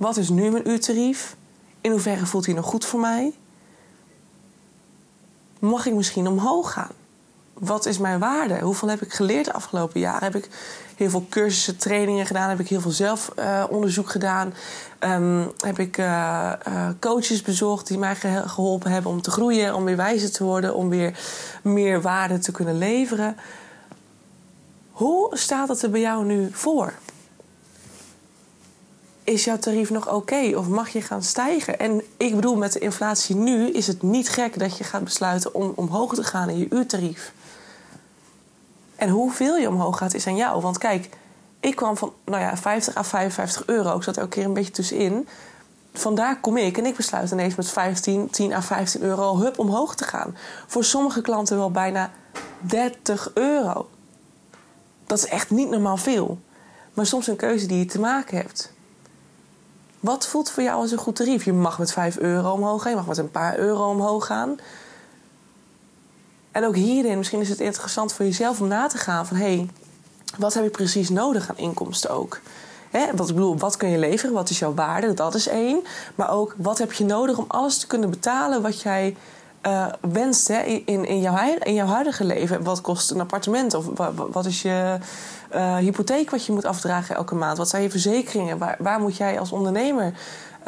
Wat 0.03 0.17
is 0.17 0.29
nu 0.29 0.51
mijn 0.51 0.69
uurtarief? 0.69 1.37
In 1.81 1.91
hoeverre 1.91 2.27
voelt 2.27 2.47
hij 2.47 2.55
nog 2.55 2.67
goed 2.67 2.85
voor 2.85 3.01
mij? 3.01 3.33
mag 5.59 5.87
ik 5.87 5.95
misschien 5.95 6.27
omhoog 6.27 6.73
gaan? 6.73 6.91
Wat 7.53 7.87
is 7.87 7.99
mijn 7.99 8.19
waarde? 8.19 8.61
Hoeveel 8.61 8.89
heb 8.89 9.03
ik 9.03 9.13
geleerd 9.13 9.45
de 9.45 9.53
afgelopen 9.53 10.01
jaren? 10.01 10.33
Heb 10.33 10.35
ik 10.35 10.49
heel 10.97 11.11
veel 11.11 11.27
cursussen, 11.29 11.77
trainingen 11.77 12.27
gedaan? 12.27 12.49
Heb 12.49 12.61
ik 12.61 12.69
heel 12.69 12.81
veel 12.81 12.91
zelfonderzoek 12.91 14.11
gedaan? 14.11 14.55
Ehm, 14.99 15.45
heb 15.57 15.79
ik 15.79 15.99
uh, 15.99 16.53
coaches 17.01 17.43
bezocht 17.43 17.87
die 17.87 17.99
mij 17.99 18.15
geholpen 18.47 18.91
hebben 18.91 19.11
om 19.11 19.23
te 19.23 19.31
groeien, 19.31 19.75
om 19.75 19.85
weer 19.85 19.97
wijzer 19.97 20.33
te 20.33 20.45
worden, 20.45 20.75
om 20.75 20.89
weer 20.89 21.19
meer 21.63 22.01
waarde 22.01 22.39
te 22.39 22.53
kunnen 22.53 22.79
leveren? 22.79 23.37
Hoe 24.91 25.37
staat 25.37 25.69
het 25.69 25.83
er 25.83 25.91
bij 25.91 26.01
jou 26.01 26.25
nu 26.25 26.49
voor? 26.53 26.93
Is 29.25 29.45
jouw 29.45 29.59
tarief 29.59 29.91
nog 29.91 30.13
oké 30.13 30.57
of 30.57 30.69
mag 30.69 30.89
je 30.89 31.03
gaan 31.03 31.23
stijgen? 31.23 31.79
En 31.79 32.03
ik 32.17 32.35
bedoel, 32.35 32.57
met 32.57 32.73
de 32.73 32.79
inflatie 32.79 33.37
nu 33.37 33.71
is 33.71 33.87
het 33.87 34.03
niet 34.03 34.29
gek 34.29 34.59
dat 34.59 34.79
je 34.79 34.85
gaat 34.85 35.05
besluiten 35.05 35.55
om 35.55 35.73
omhoog 35.75 36.15
te 36.15 36.25
gaan 36.25 36.49
in 36.49 36.59
je 36.59 36.67
uurtarief. 36.71 37.33
En 38.97 39.09
hoeveel 39.09 39.57
je 39.57 39.69
omhoog 39.69 39.99
gaat 39.99 40.15
is 40.15 40.27
aan 40.27 40.37
jou. 40.37 40.61
Want 40.61 40.79
kijk, 40.79 41.09
ik 41.61 41.77
kwam 41.77 41.97
van 41.97 42.13
nou 42.25 42.43
ja, 42.43 42.57
50 42.57 42.97
à 42.97 43.05
55 43.05 43.67
euro. 43.67 43.97
Ik 43.97 44.03
zat 44.03 44.17
elke 44.17 44.29
keer 44.29 44.45
een 44.45 44.53
beetje 44.53 44.73
tussenin. 44.73 45.29
Vandaar 45.93 46.41
kom 46.41 46.57
ik 46.57 46.79
en 46.79 46.87
ik 46.87 46.97
besluit 46.97 47.31
ineens 47.31 47.55
met 47.55 47.69
15, 47.69 48.31
10 48.31 48.53
à 48.53 48.61
15 48.61 49.03
euro 49.03 49.39
hup 49.39 49.59
omhoog 49.59 49.95
te 49.95 50.05
gaan. 50.05 50.37
Voor 50.67 50.85
sommige 50.85 51.21
klanten 51.21 51.57
wel 51.57 51.71
bijna 51.71 52.11
30 52.61 53.31
euro. 53.35 53.89
Dat 55.07 55.19
is 55.19 55.27
echt 55.27 55.51
niet 55.51 55.71
normaal 55.71 55.97
veel. 55.97 56.39
Maar 56.95 57.07
soms 57.07 57.27
een 57.27 57.37
keuze 57.37 57.67
die 57.67 57.79
je 57.79 57.85
te 57.85 58.01
maken 58.01 58.37
hebt. 58.37 58.73
Wat 60.03 60.27
voelt 60.27 60.51
voor 60.51 60.63
jou 60.63 60.81
als 60.81 60.91
een 60.91 60.99
goed 60.99 61.17
tarief? 61.17 61.45
Je 61.45 61.53
mag 61.53 61.79
met 61.79 61.93
5 61.93 62.19
euro 62.19 62.53
omhoog 62.53 62.83
gaan, 62.83 62.91
je 62.91 62.97
mag 62.97 63.07
met 63.07 63.19
een 63.19 63.31
paar 63.31 63.59
euro 63.59 63.91
omhoog 63.91 64.27
gaan. 64.27 64.57
En 66.53 66.65
ook 66.65 66.75
hierin, 66.75 67.19
misschien 67.19 67.41
is 67.41 67.49
het 67.49 67.61
interessant 67.61 68.13
voor 68.13 68.25
jezelf 68.25 68.61
om 68.61 68.69
na 68.69 68.87
te 68.87 68.99
gaan 68.99 69.27
van 69.27 69.37
hé, 69.37 69.55
hey, 69.55 69.71
wat 70.39 70.55
heb 70.55 70.65
ik 70.65 70.73
precies 70.73 71.09
nodig 71.09 71.49
aan 71.49 71.57
inkomsten 71.57 72.11
ook? 72.11 72.41
Hè, 72.91 73.07
wat 73.15 73.29
ik 73.29 73.35
bedoel, 73.35 73.59
wat 73.59 73.77
kun 73.77 73.89
je 73.89 73.99
leveren? 73.99 74.35
Wat 74.35 74.51
is 74.51 74.59
jouw 74.59 74.75
waarde? 74.75 75.15
Dat 75.15 75.35
is 75.35 75.49
één. 75.49 75.83
Maar 76.15 76.31
ook, 76.31 76.55
wat 76.57 76.79
heb 76.79 76.93
je 76.93 77.05
nodig 77.05 77.39
om 77.39 77.45
alles 77.49 77.79
te 77.79 77.87
kunnen 77.87 78.11
betalen 78.11 78.63
wat 78.63 78.81
jij 78.81 79.17
uh, 79.67 79.87
wenst 80.01 80.49
hè, 80.49 80.61
in, 80.61 81.05
in, 81.05 81.21
jouw, 81.21 81.57
in 81.59 81.75
jouw 81.75 81.87
huidige 81.87 82.25
leven? 82.25 82.63
Wat 82.63 82.81
kost 82.81 83.11
een 83.11 83.21
appartement? 83.21 83.75
Of 83.75 83.87
wat 84.33 84.47
is 84.47 84.63
je 84.63 84.99
uh, 85.55 85.77
hypotheek 85.77 86.31
wat 86.31 86.47
je 86.47 86.53
moet 86.53 86.65
afdragen 86.65 87.15
elke 87.15 87.35
maand? 87.35 87.59
Wat 87.59 87.69
zijn 87.69 87.83
je 87.83 87.91
verzekeringen? 87.91 88.59
Waar, 88.59 88.77
waar 88.79 89.01
moet 89.01 89.17
jij 89.17 89.39
als 89.39 89.53
ondernemer? 89.53 90.13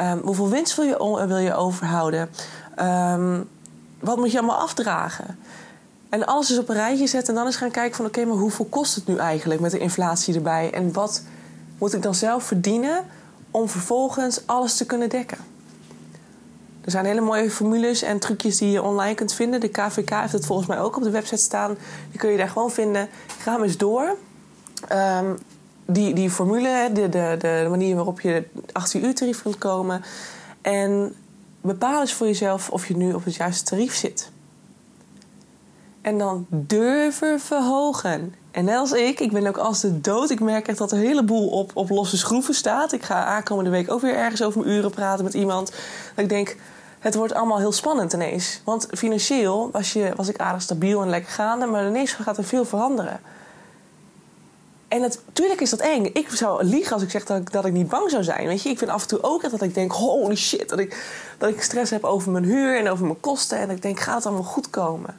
Um, 0.00 0.20
hoeveel 0.24 0.48
winst 0.48 0.76
wil 0.76 0.84
je, 0.84 1.26
wil 1.26 1.38
je 1.38 1.54
overhouden? 1.54 2.30
Um, 2.80 3.48
wat 4.00 4.16
moet 4.16 4.32
je 4.32 4.38
allemaal 4.38 4.60
afdragen? 4.60 5.38
En 6.08 6.26
alles 6.26 6.50
is 6.50 6.58
op 6.58 6.68
een 6.68 6.74
rijtje 6.74 7.06
zetten 7.06 7.28
en 7.28 7.34
dan 7.34 7.46
eens 7.46 7.56
gaan 7.56 7.70
kijken 7.70 7.96
van... 7.96 8.06
oké, 8.06 8.24
maar 8.24 8.36
hoeveel 8.36 8.64
kost 8.64 8.94
het 8.94 9.06
nu 9.06 9.16
eigenlijk 9.16 9.60
met 9.60 9.70
de 9.70 9.78
inflatie 9.78 10.34
erbij? 10.34 10.72
En 10.72 10.92
wat 10.92 11.22
moet 11.78 11.94
ik 11.94 12.02
dan 12.02 12.14
zelf 12.14 12.44
verdienen 12.44 13.04
om 13.50 13.68
vervolgens 13.68 14.46
alles 14.46 14.76
te 14.76 14.86
kunnen 14.86 15.08
dekken? 15.08 15.38
Er 16.84 16.90
zijn 16.90 17.04
hele 17.04 17.20
mooie 17.20 17.50
formules 17.50 18.02
en 18.02 18.18
trucjes 18.18 18.58
die 18.58 18.70
je 18.70 18.82
online 18.82 19.14
kunt 19.14 19.32
vinden. 19.32 19.60
De 19.60 19.68
KVK 19.68 20.10
heeft 20.10 20.32
het 20.32 20.46
volgens 20.46 20.68
mij 20.68 20.80
ook 20.80 20.96
op 20.96 21.02
de 21.02 21.10
website 21.10 21.42
staan. 21.42 21.76
Die 22.10 22.18
kun 22.18 22.30
je 22.30 22.36
daar 22.36 22.48
gewoon 22.48 22.70
vinden. 22.70 23.08
Ga 23.38 23.52
hem 23.52 23.62
eens 23.62 23.76
door. 23.76 24.16
Um, 24.92 25.38
die, 25.86 26.14
die 26.14 26.30
formule, 26.30 26.90
de, 26.92 27.08
de, 27.08 27.36
de 27.38 27.66
manier 27.70 27.94
waarop 27.94 28.20
je 28.20 28.44
achter 28.72 29.00
je 29.00 29.06
uurtarief 29.06 29.42
kunt 29.42 29.58
komen. 29.58 30.04
En 30.62 31.14
bepaal 31.60 32.00
eens 32.00 32.12
voor 32.12 32.26
jezelf 32.26 32.70
of 32.70 32.88
je 32.88 32.96
nu 32.96 33.12
op 33.12 33.24
het 33.24 33.34
juiste 33.34 33.64
tarief 33.64 33.94
zit. 33.94 34.30
En 36.00 36.18
dan 36.18 36.46
durven 36.48 37.40
verhogen. 37.40 38.34
En 38.50 38.64
net 38.64 38.76
als 38.76 38.92
ik, 38.92 39.20
ik 39.20 39.32
ben 39.32 39.46
ook 39.46 39.56
als 39.56 39.80
de 39.80 40.00
dood. 40.00 40.30
Ik 40.30 40.40
merk 40.40 40.68
echt 40.68 40.78
dat 40.78 40.92
een 40.92 40.98
heleboel 40.98 41.48
op, 41.48 41.70
op 41.74 41.90
losse 41.90 42.16
schroeven 42.16 42.54
staat. 42.54 42.92
Ik 42.92 43.02
ga 43.02 43.24
aankomende 43.24 43.70
week 43.70 43.90
ook 43.90 44.00
weer 44.00 44.14
ergens 44.14 44.42
over 44.42 44.60
mijn 44.60 44.72
uren 44.72 44.90
praten 44.90 45.24
met 45.24 45.34
iemand. 45.34 45.70
Dat 46.14 46.24
ik 46.24 46.28
denk, 46.28 46.56
het 46.98 47.14
wordt 47.14 47.34
allemaal 47.34 47.58
heel 47.58 47.72
spannend 47.72 48.12
ineens. 48.12 48.60
Want 48.64 48.86
financieel 48.90 49.68
was, 49.72 49.92
je, 49.92 50.12
was 50.16 50.28
ik 50.28 50.38
aardig 50.38 50.62
stabiel 50.62 51.02
en 51.02 51.08
lekker 51.08 51.32
gaande. 51.32 51.66
Maar 51.66 51.86
ineens 51.86 52.12
gaat 52.12 52.38
er 52.38 52.44
veel 52.44 52.64
veranderen. 52.64 53.20
En 54.94 55.00
natuurlijk 55.00 55.60
is 55.60 55.70
dat 55.70 55.80
eng. 55.80 56.04
Ik 56.12 56.28
zou 56.28 56.64
liegen 56.64 56.92
als 56.92 57.02
ik 57.02 57.10
zeg 57.10 57.24
dat 57.24 57.40
ik, 57.40 57.52
dat 57.52 57.64
ik 57.64 57.72
niet 57.72 57.88
bang 57.88 58.10
zou 58.10 58.22
zijn. 58.22 58.46
Weet 58.46 58.62
je, 58.62 58.68
ik 58.68 58.78
vind 58.78 58.90
af 58.90 59.02
en 59.02 59.08
toe 59.08 59.22
ook 59.22 59.50
dat 59.50 59.62
ik 59.62 59.74
denk: 59.74 59.92
holy 59.92 60.34
shit, 60.34 60.68
dat 60.68 60.78
ik, 60.78 61.06
dat 61.38 61.48
ik 61.48 61.62
stress 61.62 61.90
heb 61.90 62.04
over 62.04 62.30
mijn 62.30 62.44
huur 62.44 62.78
en 62.78 62.88
over 62.88 63.04
mijn 63.04 63.20
kosten. 63.20 63.58
En 63.58 63.70
ik 63.70 63.82
denk: 63.82 64.00
gaat 64.00 64.14
het 64.14 64.26
allemaal 64.26 64.44
goed 64.44 64.70
komen? 64.70 65.18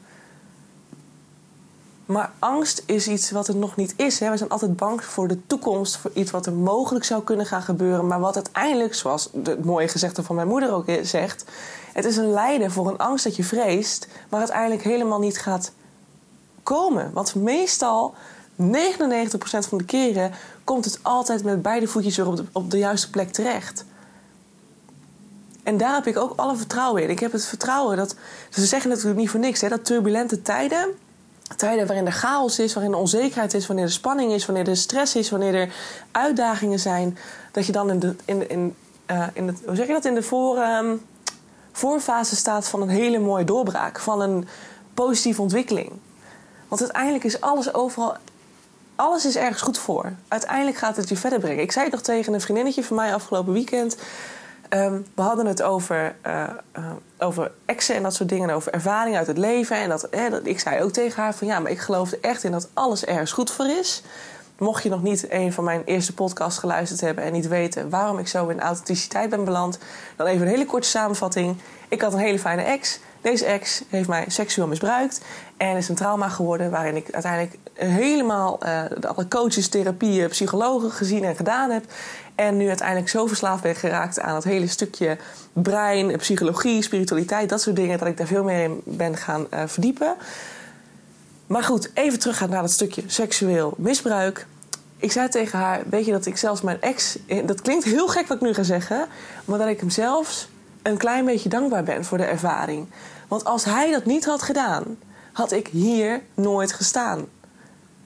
Maar 2.05 2.31
angst 2.39 2.83
is 2.85 3.07
iets 3.07 3.31
wat 3.31 3.47
er 3.47 3.55
nog 3.55 3.75
niet 3.75 3.93
is. 3.97 4.19
Hè. 4.19 4.29
We 4.29 4.38
zijn 4.38 4.49
altijd 4.49 4.75
bang 4.75 5.03
voor 5.03 5.27
de 5.27 5.47
toekomst, 5.47 5.97
voor 5.97 6.11
iets 6.13 6.31
wat 6.31 6.45
er 6.45 6.53
mogelijk 6.53 7.05
zou 7.05 7.23
kunnen 7.23 7.45
gaan 7.45 7.61
gebeuren. 7.61 8.07
Maar 8.07 8.19
wat 8.19 8.35
uiteindelijk, 8.35 8.93
zoals 8.93 9.29
het 9.43 9.65
mooie 9.65 9.88
gezegde 9.88 10.23
van 10.23 10.35
mijn 10.35 10.47
moeder 10.47 10.73
ook 10.73 10.85
zegt, 11.01 11.45
het 11.93 12.05
is 12.05 12.17
een 12.17 12.31
lijden 12.31 12.71
voor 12.71 12.88
een 12.88 12.97
angst 12.97 13.23
dat 13.23 13.35
je 13.35 13.43
vreest, 13.43 14.07
maar 14.29 14.39
uiteindelijk 14.39 14.83
helemaal 14.83 15.19
niet 15.19 15.38
gaat 15.38 15.71
komen. 16.63 17.11
Want 17.13 17.35
meestal, 17.35 18.13
99% 18.61 19.67
van 19.67 19.77
de 19.77 19.85
keren, 19.85 20.31
komt 20.63 20.85
het 20.85 20.99
altijd 21.01 21.43
met 21.43 21.61
beide 21.61 21.87
voetjes 21.87 22.17
weer 22.17 22.27
op 22.51 22.71
de, 22.71 22.77
juiste 22.77 23.09
plek 23.09 23.31
terecht. 23.31 23.85
En 25.63 25.77
daar 25.77 25.93
heb 25.93 26.07
ik 26.07 26.17
ook 26.17 26.33
alle 26.35 26.55
vertrouwen 26.55 27.03
in. 27.03 27.09
Ik 27.09 27.19
heb 27.19 27.31
het 27.31 27.45
vertrouwen 27.45 27.97
dat. 27.97 28.15
Ze 28.49 28.65
zeggen 28.65 28.89
natuurlijk 28.89 29.17
niet 29.17 29.29
voor 29.29 29.39
niks, 29.39 29.61
hè, 29.61 29.69
dat 29.69 29.85
turbulente 29.85 30.41
tijden 30.41 30.89
tijden 31.55 31.87
waarin 31.87 32.05
er 32.05 32.11
chaos 32.11 32.59
is, 32.59 32.73
waarin 32.73 32.91
er 32.91 32.99
onzekerheid 32.99 33.53
is, 33.53 33.67
wanneer 33.67 33.85
er 33.85 33.91
spanning 33.91 34.31
is, 34.31 34.45
wanneer 34.45 34.67
er 34.67 34.77
stress 34.77 35.15
is, 35.15 35.29
wanneer 35.29 35.55
er 35.55 35.73
uitdagingen 36.11 36.79
zijn, 36.79 37.17
dat 37.51 37.65
je 37.65 37.71
dan 37.71 37.89
in 37.89 37.99
de, 37.99 38.15
in, 38.25 38.49
in, 38.49 38.75
uh, 39.11 39.27
in 39.33 39.47
het, 39.47 39.61
hoe 39.65 39.75
zeg 39.75 39.87
je 39.87 39.93
dat, 39.93 40.05
in 40.05 40.15
de 40.15 40.23
voor, 40.23 40.57
um, 40.57 41.01
voorfase 41.71 42.35
staat 42.35 42.67
van 42.67 42.81
een 42.81 42.89
hele 42.89 43.19
mooie 43.19 43.43
doorbraak, 43.43 43.99
van 43.99 44.21
een 44.21 44.47
positieve 44.93 45.41
ontwikkeling. 45.41 45.91
Want 46.67 46.81
uiteindelijk 46.81 47.23
is 47.23 47.41
alles 47.41 47.73
overal, 47.73 48.15
alles 48.95 49.25
is 49.25 49.36
ergens 49.36 49.62
goed 49.62 49.77
voor. 49.77 50.12
Uiteindelijk 50.27 50.77
gaat 50.77 50.95
het 50.95 51.10
je 51.10 51.17
verder 51.17 51.39
brengen. 51.39 51.63
Ik 51.63 51.71
zei 51.71 51.89
toch 51.89 52.01
tegen 52.01 52.34
een 52.34 52.41
vriendinnetje 52.41 52.84
van 52.84 52.95
mij 52.95 53.13
afgelopen 53.13 53.53
weekend. 53.53 53.97
Um, 54.69 55.05
we 55.15 55.21
hadden 55.21 55.45
het 55.45 55.62
over, 55.62 56.15
uh, 56.27 56.43
over 57.17 57.51
exen 57.65 57.95
en 57.95 58.03
dat 58.03 58.13
soort 58.13 58.29
dingen. 58.29 58.49
Over 58.49 58.73
ervaring 58.73 59.17
uit 59.17 59.27
het 59.27 59.38
leven. 59.38 59.77
En 59.77 59.89
dat, 59.89 60.08
dat, 60.29 60.41
ik 60.43 60.60
zei 60.60 60.84
ook 60.84 60.91
tegen 60.91 61.23
haar 61.23 61.36
van 61.36 61.47
ja, 61.47 61.60
maar 61.60 61.71
ik 61.71 61.79
geloof 61.79 62.12
er 62.12 62.17
echt 62.21 62.43
in 62.43 62.51
dat 62.51 62.69
alles 62.73 63.05
ergens 63.05 63.31
goed 63.31 63.51
voor 63.51 63.67
is. 63.67 64.03
Mocht 64.58 64.84
je 64.84 64.89
nog 64.89 65.03
niet 65.03 65.31
een 65.31 65.53
van 65.53 65.63
mijn 65.63 65.81
eerste 65.86 66.13
podcasts 66.13 66.60
geluisterd 66.60 67.01
hebben 67.01 67.23
en 67.23 67.34
niet 67.34 67.47
weten 67.47 67.89
waarom 67.89 68.19
ik 68.19 68.27
zo 68.27 68.47
in 68.47 68.60
authenticiteit 68.60 69.29
ben 69.29 69.43
beland, 69.43 69.77
dan 70.15 70.27
even 70.27 70.41
een 70.41 70.51
hele 70.51 70.65
korte 70.65 70.88
samenvatting. 70.88 71.58
Ik 71.88 72.01
had 72.01 72.13
een 72.13 72.19
hele 72.19 72.39
fijne 72.39 72.62
ex. 72.62 72.99
Deze 73.25 73.45
ex 73.45 73.81
heeft 73.88 74.07
mij 74.07 74.25
seksueel 74.27 74.67
misbruikt 74.67 75.21
en 75.57 75.77
is 75.77 75.89
een 75.89 75.95
trauma 75.95 76.29
geworden 76.29 76.71
waarin 76.71 76.95
ik 76.95 77.11
uiteindelijk 77.11 77.57
helemaal 77.73 78.59
uh, 78.63 78.83
alle 79.01 79.27
coaches, 79.27 79.67
therapieën, 79.67 80.29
psychologen 80.29 80.91
gezien 80.91 81.23
en 81.23 81.35
gedaan 81.35 81.69
heb. 81.69 81.83
En 82.35 82.57
nu 82.57 82.67
uiteindelijk 82.67 83.09
zo 83.09 83.25
verslaafd 83.25 83.63
ben 83.63 83.75
geraakt 83.75 84.19
aan 84.19 84.35
het 84.35 84.43
hele 84.43 84.67
stukje 84.67 85.17
brein, 85.53 86.17
psychologie, 86.17 86.81
spiritualiteit, 86.81 87.49
dat 87.49 87.61
soort 87.61 87.75
dingen, 87.75 87.97
dat 87.97 88.07
ik 88.07 88.17
daar 88.17 88.27
veel 88.27 88.43
meer 88.43 88.63
in 88.63 88.81
ben 88.83 89.17
gaan 89.17 89.47
uh, 89.53 89.63
verdiepen. 89.65 90.15
Maar 91.47 91.63
goed, 91.63 91.91
even 91.93 92.19
teruggaan 92.19 92.49
naar 92.49 92.61
dat 92.61 92.71
stukje 92.71 93.03
seksueel 93.05 93.73
misbruik. 93.77 94.45
Ik 94.97 95.11
zei 95.11 95.29
tegen 95.29 95.59
haar: 95.59 95.81
Weet 95.89 96.05
je 96.05 96.11
dat 96.11 96.25
ik 96.25 96.38
zelfs 96.38 96.61
mijn 96.61 96.81
ex. 96.81 97.17
Dat 97.45 97.61
klinkt 97.61 97.83
heel 97.83 98.07
gek 98.07 98.27
wat 98.27 98.38
ik 98.38 98.43
nu 98.43 98.53
ga 98.53 98.63
zeggen, 98.63 99.07
maar 99.45 99.59
dat 99.59 99.67
ik 99.67 99.79
hem 99.79 99.89
zelfs 99.89 100.47
een 100.81 100.97
klein 100.97 101.25
beetje 101.25 101.49
dankbaar 101.49 101.83
ben 101.83 102.05
voor 102.05 102.17
de 102.17 102.23
ervaring. 102.23 102.88
Want 103.27 103.45
als 103.45 103.65
hij 103.65 103.91
dat 103.91 104.05
niet 104.05 104.25
had 104.25 104.41
gedaan, 104.41 104.97
had 105.33 105.51
ik 105.51 105.67
hier 105.67 106.21
nooit 106.33 106.73
gestaan. 106.73 107.25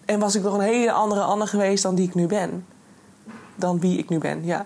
En 0.06 0.20
was 0.20 0.36
ik 0.36 0.44
nog 0.44 0.54
een 0.54 0.60
hele 0.60 0.92
andere 0.92 1.22
Anne 1.22 1.48
geweest 1.48 1.84
dan 1.84 1.96
die 1.96 2.08
ik 2.08 2.14
nu 2.14 2.28
ben. 2.28 2.66
Dan 3.56 3.80
wie 3.80 3.98
ik 3.98 4.10
nu 4.10 4.18
ben, 4.18 4.46
ja. 4.46 4.66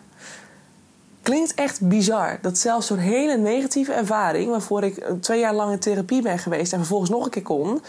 Klinkt 1.21 1.53
echt 1.53 1.87
bizar 1.87 2.39
dat 2.41 2.57
zelfs 2.57 2.87
zo'n 2.87 2.97
hele 2.97 3.37
negatieve 3.37 3.93
ervaring, 3.93 4.49
waarvoor 4.49 4.83
ik 4.83 5.05
twee 5.21 5.39
jaar 5.39 5.53
lang 5.53 5.71
in 5.71 5.79
therapie 5.79 6.21
ben 6.21 6.39
geweest 6.39 6.73
en 6.73 6.79
vervolgens 6.79 7.09
nog 7.09 7.25
een 7.25 7.31
keer 7.31 7.41
kon, 7.41 7.81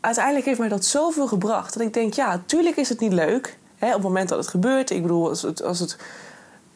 uiteindelijk 0.00 0.44
heeft 0.44 0.58
mij 0.58 0.68
dat 0.68 0.84
zoveel 0.84 1.26
gebracht 1.26 1.72
dat 1.72 1.82
ik 1.82 1.94
denk, 1.94 2.14
ja, 2.14 2.42
tuurlijk 2.46 2.76
is 2.76 2.88
het 2.88 3.00
niet 3.00 3.12
leuk 3.12 3.58
hè, 3.76 3.86
op 3.86 3.94
het 3.94 4.02
moment 4.02 4.28
dat 4.28 4.38
het 4.38 4.48
gebeurt. 4.48 4.90
Ik 4.90 5.02
bedoel, 5.02 5.28
als 5.28 5.42
het, 5.42 5.62
als 5.62 5.78
het 5.78 5.96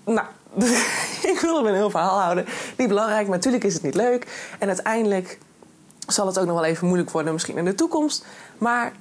nou, 0.04 0.26
ik 1.32 1.38
wil 1.40 1.66
een 1.66 1.74
heel 1.74 1.90
verhaal 1.90 2.20
houden. 2.20 2.46
Niet 2.76 2.88
belangrijk, 2.88 3.26
maar 3.26 3.36
natuurlijk 3.36 3.64
is 3.64 3.74
het 3.74 3.82
niet 3.82 3.94
leuk. 3.94 4.50
En 4.58 4.68
uiteindelijk 4.68 5.38
zal 6.06 6.26
het 6.26 6.38
ook 6.38 6.46
nog 6.46 6.54
wel 6.54 6.64
even 6.64 6.86
moeilijk 6.86 7.10
worden, 7.10 7.32
misschien 7.32 7.56
in 7.56 7.64
de 7.64 7.74
toekomst. 7.74 8.24
Maar 8.58 8.92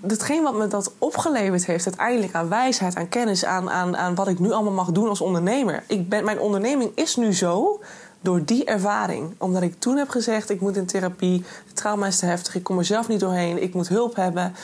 hetgeen 0.00 0.42
wat 0.42 0.54
me 0.54 0.66
dat 0.66 0.92
opgeleverd 0.98 1.66
heeft, 1.66 1.86
uiteindelijk 1.86 2.34
aan 2.34 2.48
wijsheid, 2.48 2.96
aan 2.96 3.08
kennis, 3.08 3.44
aan, 3.44 3.70
aan, 3.70 3.96
aan 3.96 4.14
wat 4.14 4.28
ik 4.28 4.38
nu 4.38 4.52
allemaal 4.52 4.72
mag 4.72 4.90
doen 4.90 5.08
als 5.08 5.20
ondernemer. 5.20 5.82
Ik 5.86 6.08
ben, 6.08 6.24
mijn 6.24 6.40
onderneming 6.40 6.92
is 6.94 7.16
nu 7.16 7.34
zo 7.34 7.80
door 8.20 8.44
die 8.44 8.64
ervaring. 8.64 9.34
Omdat 9.38 9.62
ik 9.62 9.74
toen 9.78 9.96
heb 9.96 10.08
gezegd: 10.08 10.50
ik 10.50 10.60
moet 10.60 10.76
in 10.76 10.86
therapie, 10.86 11.44
het 11.66 11.76
trauma 11.76 12.06
is 12.06 12.18
te 12.18 12.26
heftig, 12.26 12.54
ik 12.54 12.62
kom 12.62 12.78
er 12.78 12.84
zelf 12.84 13.08
niet 13.08 13.20
doorheen, 13.20 13.62
ik 13.62 13.74
moet 13.74 13.88
hulp 13.88 14.16
hebben. 14.16 14.54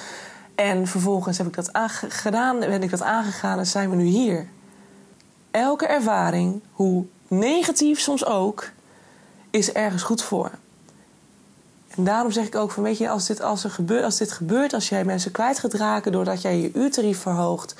En 0.54 0.87
vervolgens 0.87 1.38
heb 1.38 1.46
ik 1.46 1.54
dat 1.54 1.70
gedaan, 2.08 2.58
ben 2.58 2.82
ik 2.82 2.90
dat 2.90 3.02
aangegaan 3.02 3.58
en 3.58 3.66
zijn 3.66 3.90
we 3.90 3.96
nu 3.96 4.04
hier. 4.04 4.46
Elke 5.53 5.87
ervaring, 5.87 6.61
hoe 6.73 7.05
negatief 7.29 8.01
soms 8.01 8.25
ook, 8.25 8.71
is 9.51 9.73
ergens 9.73 10.03
goed 10.03 10.23
voor. 10.23 10.51
En 11.88 12.05
daarom 12.05 12.31
zeg 12.31 12.47
ik 12.47 12.55
ook 12.55 12.71
van, 12.71 12.83
weet 12.83 12.99
je, 12.99 13.09
als 13.09 13.27
dit, 13.27 13.43
als 13.43 13.65
er 13.65 13.71
gebeurt, 13.71 14.05
als 14.05 14.17
dit 14.17 14.33
gebeurt, 14.33 14.73
als 14.73 14.88
jij 14.88 15.05
mensen 15.05 15.31
kwijt 15.31 15.59
gaat 15.59 15.75
raken 15.75 16.12
doordat 16.12 16.43
jij 16.43 16.59
je 16.59 16.71
uurtarief 16.75 17.19
verhoogt, 17.19 17.75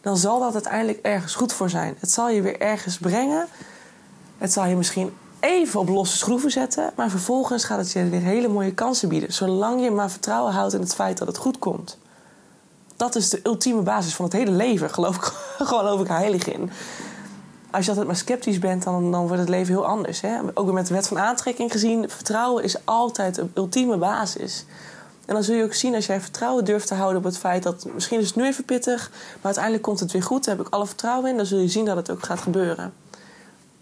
dan 0.00 0.16
zal 0.16 0.40
dat 0.40 0.54
uiteindelijk 0.54 0.98
ergens 1.02 1.34
goed 1.34 1.52
voor 1.52 1.70
zijn. 1.70 1.96
Het 1.98 2.10
zal 2.10 2.30
je 2.30 2.42
weer 2.42 2.60
ergens 2.60 2.98
brengen. 2.98 3.46
Het 4.38 4.52
zal 4.52 4.64
je 4.64 4.76
misschien 4.76 5.12
even 5.40 5.80
op 5.80 5.88
losse 5.88 6.16
schroeven 6.16 6.50
zetten, 6.50 6.92
maar 6.96 7.10
vervolgens 7.10 7.64
gaat 7.64 7.78
het 7.78 7.92
je 7.92 8.08
weer 8.08 8.20
hele 8.20 8.48
mooie 8.48 8.74
kansen 8.74 9.08
bieden. 9.08 9.32
Zolang 9.32 9.82
je 9.82 9.90
maar 9.90 10.10
vertrouwen 10.10 10.52
houdt 10.52 10.74
in 10.74 10.80
het 10.80 10.94
feit 10.94 11.18
dat 11.18 11.28
het 11.28 11.36
goed 11.36 11.58
komt. 11.58 11.98
Dat 12.96 13.14
is 13.14 13.30
de 13.30 13.40
ultieme 13.42 13.82
basis 13.82 14.14
van 14.14 14.24
het 14.24 14.34
hele 14.34 14.50
leven, 14.50 14.90
geloof 14.90 15.16
ik, 15.16 15.22
geloof 15.66 16.00
ik 16.00 16.08
heilig 16.08 16.48
in 16.48 16.70
als 17.74 17.84
je 17.84 17.90
altijd 17.90 18.06
maar 18.06 18.16
sceptisch 18.16 18.58
bent, 18.58 18.82
dan, 18.82 19.12
dan 19.12 19.26
wordt 19.26 19.40
het 19.40 19.48
leven 19.48 19.74
heel 19.74 19.86
anders. 19.86 20.20
Hè? 20.20 20.38
Ook 20.54 20.72
met 20.72 20.86
de 20.86 20.94
wet 20.94 21.08
van 21.08 21.18
aantrekking 21.18 21.72
gezien, 21.72 22.10
vertrouwen 22.10 22.64
is 22.64 22.86
altijd 22.86 23.36
een 23.36 23.50
ultieme 23.54 23.96
basis. 23.96 24.64
En 25.24 25.34
dan 25.34 25.42
zul 25.42 25.54
je 25.54 25.64
ook 25.64 25.74
zien 25.74 25.94
als 25.94 26.06
jij 26.06 26.20
vertrouwen 26.20 26.64
durft 26.64 26.86
te 26.86 26.94
houden 26.94 27.18
op 27.18 27.24
het 27.24 27.38
feit 27.38 27.62
dat 27.62 27.86
misschien 27.94 28.20
is 28.20 28.26
het 28.26 28.36
nu 28.36 28.44
even 28.44 28.64
pittig, 28.64 29.10
maar 29.10 29.42
uiteindelijk 29.42 29.84
komt 29.84 30.00
het 30.00 30.12
weer 30.12 30.22
goed. 30.22 30.44
Daar 30.44 30.56
heb 30.56 30.66
ik 30.66 30.72
alle 30.72 30.86
vertrouwen 30.86 31.30
in. 31.30 31.36
Dan 31.36 31.46
zul 31.46 31.58
je 31.58 31.68
zien 31.68 31.84
dat 31.84 31.96
het 31.96 32.10
ook 32.10 32.22
gaat 32.22 32.40
gebeuren. 32.40 32.92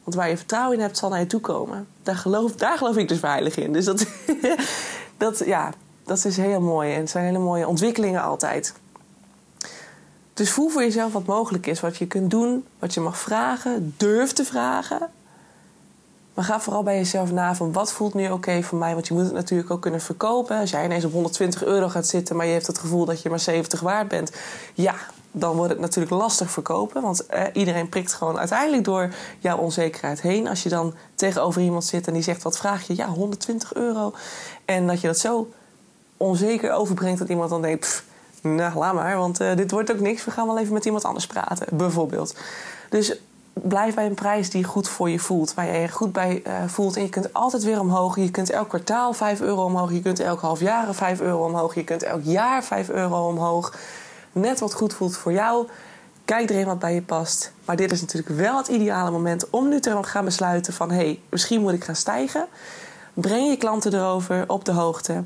Want 0.05 0.16
waar 0.16 0.29
je 0.29 0.37
vertrouwen 0.37 0.77
in 0.77 0.83
hebt, 0.83 0.98
zal 0.98 1.09
naar 1.09 1.20
je 1.20 1.27
toe 1.27 1.40
komen. 1.40 1.87
Daar 2.03 2.16
geloof, 2.16 2.53
daar 2.53 2.79
geloof 2.79 2.96
ik 2.96 3.09
dus 3.09 3.18
veilig 3.18 3.57
in. 3.57 3.72
Dus 3.72 3.85
dat, 3.85 4.07
dat, 5.16 5.42
ja, 5.44 5.72
dat 6.05 6.25
is 6.25 6.37
heel 6.37 6.61
mooi. 6.61 6.92
En 6.92 7.01
het 7.01 7.11
zijn 7.11 7.25
hele 7.25 7.38
mooie 7.38 7.68
ontwikkelingen 7.68 8.22
altijd. 8.22 8.75
Dus 10.34 10.50
voel 10.50 10.68
voor 10.68 10.82
jezelf 10.82 11.12
wat 11.12 11.26
mogelijk 11.26 11.66
is, 11.66 11.80
wat 11.80 11.96
je 11.96 12.06
kunt 12.06 12.30
doen, 12.30 12.64
wat 12.78 12.94
je 12.94 13.00
mag 13.00 13.18
vragen, 13.18 13.94
durf 13.96 14.32
te 14.32 14.44
vragen. 14.44 15.10
Maar 16.34 16.44
ga 16.44 16.60
vooral 16.60 16.82
bij 16.82 16.96
jezelf 16.96 17.32
na 17.32 17.54
van 17.54 17.72
wat 17.72 17.92
voelt 17.92 18.14
nu 18.14 18.30
oké 18.30 18.62
voor 18.62 18.78
mij. 18.78 18.94
Want 18.94 19.06
je 19.06 19.14
moet 19.14 19.24
het 19.24 19.32
natuurlijk 19.32 19.70
ook 19.70 19.82
kunnen 19.82 20.00
verkopen. 20.00 20.58
Als 20.58 20.70
jij 20.70 20.84
ineens 20.84 21.04
op 21.04 21.12
120 21.12 21.64
euro 21.64 21.88
gaat 21.88 22.06
zitten, 22.06 22.36
maar 22.36 22.46
je 22.46 22.52
hebt 22.52 22.66
het 22.66 22.78
gevoel 22.78 23.04
dat 23.04 23.22
je 23.22 23.28
maar 23.28 23.40
70 23.40 23.80
waard 23.80 24.08
bent. 24.08 24.32
Ja, 24.74 24.94
dan 25.30 25.56
wordt 25.56 25.72
het 25.72 25.80
natuurlijk 25.80 26.14
lastig 26.14 26.50
verkopen. 26.50 27.02
Want 27.02 27.26
eh, 27.26 27.44
iedereen 27.52 27.88
prikt 27.88 28.12
gewoon 28.12 28.38
uiteindelijk 28.38 28.84
door 28.84 29.14
jouw 29.38 29.58
onzekerheid 29.58 30.20
heen. 30.20 30.48
Als 30.48 30.62
je 30.62 30.68
dan 30.68 30.94
tegenover 31.14 31.62
iemand 31.62 31.84
zit 31.84 32.06
en 32.06 32.12
die 32.12 32.22
zegt: 32.22 32.42
Wat 32.42 32.58
vraag 32.58 32.86
je? 32.86 32.96
Ja, 32.96 33.08
120 33.08 33.74
euro. 33.74 34.14
En 34.64 34.86
dat 34.86 35.00
je 35.00 35.06
dat 35.06 35.18
zo 35.18 35.50
onzeker 36.16 36.72
overbrengt 36.72 37.18
dat 37.18 37.28
iemand 37.28 37.50
dan 37.50 37.62
denkt: 37.62 38.04
nou, 38.42 38.78
laat 38.78 38.94
maar, 38.94 39.16
want 39.16 39.40
uh, 39.40 39.57
dit 39.57 39.70
wordt 39.70 39.92
ook 39.92 40.00
niks. 40.00 40.24
We 40.24 40.31
gaan 40.31 40.46
wel 40.46 40.59
even 40.59 40.72
met 40.72 40.85
iemand 40.85 41.05
anders 41.05 41.26
praten, 41.26 41.66
bijvoorbeeld. 41.76 42.37
Dus 42.88 43.16
blijf 43.52 43.94
bij 43.94 44.07
een 44.07 44.14
prijs 44.14 44.50
die 44.50 44.64
goed 44.64 44.88
voor 44.88 45.11
je 45.11 45.18
voelt. 45.18 45.55
Waar 45.55 45.66
je 45.66 45.78
je 45.78 45.88
goed 45.88 46.12
bij 46.12 46.42
uh, 46.46 46.52
voelt. 46.66 46.96
En 46.96 47.02
je 47.02 47.09
kunt 47.09 47.33
altijd 47.33 47.62
weer 47.62 47.81
omhoog. 47.81 48.16
Je 48.16 48.31
kunt 48.31 48.50
elk 48.50 48.68
kwartaal 48.68 49.12
5 49.12 49.40
euro 49.40 49.64
omhoog. 49.64 49.92
Je 49.92 50.02
kunt 50.02 50.20
elk 50.20 50.40
half 50.40 50.61
jaar 50.61 50.94
5 50.94 51.20
euro 51.20 51.44
omhoog. 51.44 51.74
Je 51.74 51.85
kunt 51.85 52.02
elk 52.02 52.22
jaar 52.22 52.64
5 52.64 52.88
euro 52.88 53.28
omhoog. 53.28 53.74
Net 54.33 54.61
wat 54.61 54.74
goed 54.74 54.94
voelt 54.94 55.16
voor 55.16 55.33
jou. 55.33 55.68
Kijk 56.24 56.50
erin 56.50 56.66
wat 56.66 56.78
bij 56.78 56.94
je 56.94 57.02
past. 57.02 57.52
Maar 57.64 57.76
dit 57.76 57.92
is 57.92 58.00
natuurlijk 58.00 58.37
wel 58.37 58.57
het 58.57 58.68
ideale 58.68 59.11
moment 59.11 59.50
om 59.50 59.68
nu 59.68 59.81
te 59.81 59.98
gaan 60.02 60.24
besluiten 60.24 60.72
van... 60.72 60.90
hé, 60.90 60.96
hey, 60.96 61.20
misschien 61.28 61.61
moet 61.61 61.72
ik 61.72 61.85
gaan 61.85 61.96
stijgen. 61.96 62.46
Breng 63.14 63.48
je 63.48 63.57
klanten 63.57 63.94
erover 63.94 64.44
op 64.46 64.64
de 64.64 64.72
hoogte. 64.72 65.24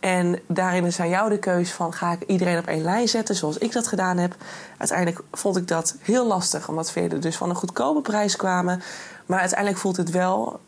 En 0.00 0.40
daarin 0.46 0.84
is 0.84 1.00
aan 1.00 1.08
jou 1.08 1.28
de 1.28 1.38
keus 1.38 1.72
van 1.72 1.92
ga 1.92 2.12
ik 2.12 2.22
iedereen 2.26 2.58
op 2.58 2.66
één 2.66 2.82
lijn 2.82 3.08
zetten 3.08 3.34
zoals 3.34 3.58
ik 3.58 3.72
dat 3.72 3.86
gedaan 3.86 4.16
heb. 4.16 4.36
Uiteindelijk 4.78 5.20
vond 5.32 5.56
ik 5.56 5.68
dat 5.68 5.96
heel 6.00 6.26
lastig 6.26 6.68
omdat 6.68 6.90
velen 6.90 7.20
dus 7.20 7.36
van 7.36 7.50
een 7.50 7.56
goedkope 7.56 8.00
prijs 8.00 8.36
kwamen. 8.36 8.82
Maar 9.26 9.40
uiteindelijk 9.40 9.80
voelt 9.80 9.96
het 9.96 10.10
wel 10.10 10.60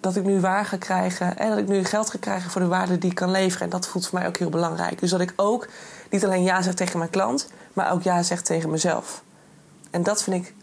dat 0.00 0.16
ik 0.16 0.24
nu 0.24 0.40
waar 0.40 0.64
ga 0.64 0.76
krijgen 0.76 1.38
en 1.38 1.48
dat 1.48 1.58
ik 1.58 1.68
nu 1.68 1.84
geld 1.84 2.10
ga 2.10 2.18
krijgen 2.18 2.50
voor 2.50 2.60
de 2.60 2.66
waarde 2.66 2.98
die 2.98 3.10
ik 3.10 3.16
kan 3.16 3.30
leveren. 3.30 3.64
En 3.64 3.70
dat 3.70 3.86
voelt 3.86 4.06
voor 4.06 4.18
mij 4.18 4.28
ook 4.28 4.36
heel 4.36 4.48
belangrijk. 4.50 5.00
Dus 5.00 5.10
dat 5.10 5.20
ik 5.20 5.32
ook 5.36 5.68
niet 6.10 6.24
alleen 6.24 6.42
ja 6.42 6.62
zeg 6.62 6.74
tegen 6.74 6.98
mijn 6.98 7.10
klant, 7.10 7.48
maar 7.72 7.92
ook 7.92 8.02
ja 8.02 8.22
zeg 8.22 8.42
tegen 8.42 8.70
mezelf. 8.70 9.22
En 9.90 10.02
dat 10.02 10.22
vind 10.22 10.46
ik 10.46 10.54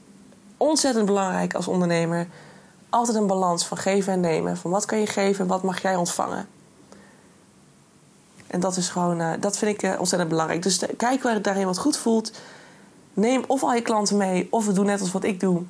ontzettend 0.58 1.06
belangrijk 1.06 1.54
als 1.54 1.68
ondernemer. 1.68 2.28
Altijd 2.90 3.18
een 3.18 3.28
balans 3.28 3.66
van 3.66 3.78
geven 3.78 4.14
en 4.14 4.20
nemen. 4.20 4.58
Van 4.58 4.72
wat 4.72 4.86
kan 4.86 5.00
je 5.00 5.08
geven, 5.08 5.48
wat 5.48 5.64
mag 5.64 5.82
jij 5.82 5.96
ontvangen. 5.96 6.48
En 8.52 8.60
dat 8.60 8.78
is 8.78 8.90
gewoon, 8.90 9.22
uh, 9.22 9.32
dat 9.40 9.58
vind 9.58 9.72
ik 9.72 9.84
uh, 9.84 10.00
ontzettend 10.00 10.30
belangrijk. 10.30 10.64
Dus 10.64 10.80
kijk 10.98 11.24
waar 11.24 11.34
het 11.34 11.44
daarin 11.44 11.66
wat 11.66 11.78
goed 11.78 11.98
voelt. 11.98 12.32
Neem 13.14 13.44
of 13.48 13.64
al 13.64 13.74
je 13.74 13.82
klanten 13.82 14.18
mee, 14.18 14.48
of 14.52 14.66
we 14.66 14.74
doen 14.74 14.86
net 14.86 15.02
als 15.02 15.12
wat 15.12 15.24
ik 15.24 15.40
doe. 15.40 15.62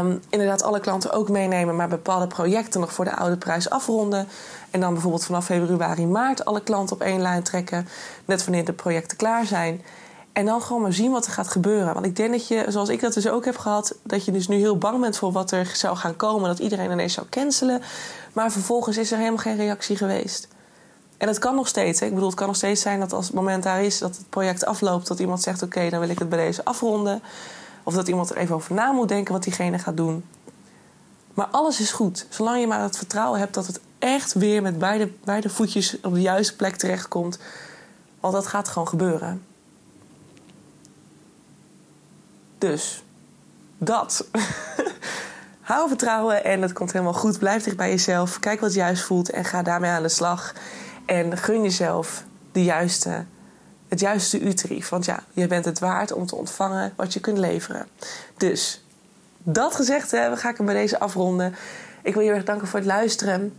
Um, 0.00 0.20
inderdaad, 0.28 0.62
alle 0.62 0.80
klanten 0.80 1.12
ook 1.12 1.28
meenemen, 1.28 1.76
maar 1.76 1.88
bepaalde 1.88 2.26
projecten 2.26 2.80
nog 2.80 2.92
voor 2.92 3.04
de 3.04 3.16
oude 3.16 3.36
prijs 3.36 3.70
afronden. 3.70 4.28
En 4.70 4.80
dan 4.80 4.92
bijvoorbeeld 4.92 5.24
vanaf 5.24 5.44
februari, 5.44 6.06
maart 6.06 6.44
alle 6.44 6.62
klanten 6.62 6.96
op 6.96 7.02
één 7.02 7.20
lijn 7.20 7.42
trekken. 7.42 7.88
Net 8.24 8.44
wanneer 8.44 8.64
de 8.64 8.72
projecten 8.72 9.16
klaar 9.16 9.46
zijn. 9.46 9.82
En 10.32 10.46
dan 10.46 10.62
gewoon 10.62 10.82
maar 10.82 10.92
zien 10.92 11.10
wat 11.10 11.26
er 11.26 11.32
gaat 11.32 11.48
gebeuren. 11.48 11.94
Want 11.94 12.06
ik 12.06 12.16
denk 12.16 12.30
dat 12.30 12.48
je, 12.48 12.64
zoals 12.68 12.88
ik 12.88 13.00
dat 13.00 13.14
dus 13.14 13.28
ook 13.28 13.44
heb 13.44 13.56
gehad, 13.56 13.94
dat 14.02 14.24
je 14.24 14.32
dus 14.32 14.48
nu 14.48 14.56
heel 14.56 14.78
bang 14.78 15.00
bent 15.00 15.16
voor 15.16 15.32
wat 15.32 15.50
er 15.50 15.70
zou 15.74 15.96
gaan 15.96 16.16
komen. 16.16 16.48
Dat 16.48 16.58
iedereen 16.58 16.90
ineens 16.90 17.14
zou 17.14 17.26
cancelen. 17.30 17.82
Maar 18.32 18.52
vervolgens 18.52 18.96
is 18.96 19.10
er 19.12 19.18
helemaal 19.18 19.38
geen 19.38 19.56
reactie 19.56 19.96
geweest. 19.96 20.48
En 21.20 21.28
het 21.28 21.38
kan 21.38 21.54
nog 21.54 21.68
steeds. 21.68 22.00
Hè. 22.00 22.06
Ik 22.06 22.12
bedoel, 22.12 22.28
het 22.28 22.38
kan 22.38 22.46
nog 22.46 22.56
steeds 22.56 22.80
zijn 22.80 23.00
dat 23.00 23.12
als 23.12 23.26
het 23.26 23.34
moment 23.34 23.62
daar 23.62 23.84
is 23.84 23.98
dat 23.98 24.16
het 24.16 24.28
project 24.28 24.64
afloopt, 24.64 25.06
dat 25.06 25.18
iemand 25.18 25.42
zegt: 25.42 25.62
Oké, 25.62 25.90
dan 25.90 26.00
wil 26.00 26.08
ik 26.08 26.18
het 26.18 26.28
bij 26.28 26.38
deze 26.38 26.64
afronden. 26.64 27.22
Of 27.82 27.94
dat 27.94 28.08
iemand 28.08 28.30
er 28.30 28.36
even 28.36 28.54
over 28.54 28.74
na 28.74 28.92
moet 28.92 29.08
denken 29.08 29.32
wat 29.32 29.42
diegene 29.42 29.78
gaat 29.78 29.96
doen. 29.96 30.24
Maar 31.34 31.46
alles 31.46 31.80
is 31.80 31.92
goed. 31.92 32.26
Zolang 32.28 32.60
je 32.60 32.66
maar 32.66 32.82
het 32.82 32.96
vertrouwen 32.96 33.38
hebt 33.38 33.54
dat 33.54 33.66
het 33.66 33.80
echt 33.98 34.32
weer 34.32 34.62
met 34.62 34.78
beide, 34.78 35.10
beide 35.24 35.48
voetjes 35.48 36.00
op 36.02 36.14
de 36.14 36.20
juiste 36.20 36.56
plek 36.56 36.76
terechtkomt. 36.76 37.38
Want 38.20 38.34
dat 38.34 38.46
gaat 38.46 38.68
gewoon 38.68 38.88
gebeuren. 38.88 39.42
Dus, 42.58 43.02
dat. 43.78 44.26
Hou 45.60 45.88
vertrouwen 45.88 46.44
en 46.44 46.62
het 46.62 46.72
komt 46.72 46.92
helemaal 46.92 47.12
goed. 47.14 47.38
Blijf 47.38 47.64
dicht 47.64 47.76
bij 47.76 47.90
jezelf. 47.90 48.38
Kijk 48.38 48.60
wat 48.60 48.74
juist 48.74 49.02
voelt 49.02 49.30
en 49.30 49.44
ga 49.44 49.62
daarmee 49.62 49.90
aan 49.90 50.02
de 50.02 50.08
slag. 50.08 50.54
En 51.10 51.36
gun 51.36 51.62
jezelf 51.62 52.24
de 52.52 52.64
juiste, 52.64 53.24
het 53.88 54.00
juiste 54.00 54.40
uurtarief. 54.40 54.88
Want 54.88 55.04
ja, 55.04 55.22
je 55.32 55.46
bent 55.46 55.64
het 55.64 55.78
waard 55.78 56.12
om 56.12 56.26
te 56.26 56.36
ontvangen 56.36 56.92
wat 56.96 57.12
je 57.12 57.20
kunt 57.20 57.38
leveren. 57.38 57.86
Dus, 58.36 58.84
dat 59.38 59.74
gezegd 59.74 60.10
hebben, 60.10 60.38
ga 60.38 60.50
ik 60.50 60.56
hem 60.56 60.66
bij 60.66 60.74
deze 60.74 60.98
afronden. 60.98 61.54
Ik 62.02 62.14
wil 62.14 62.22
je 62.22 62.30
erg 62.30 62.44
danken 62.44 62.68
voor 62.68 62.78
het 62.78 62.88
luisteren. 62.88 63.58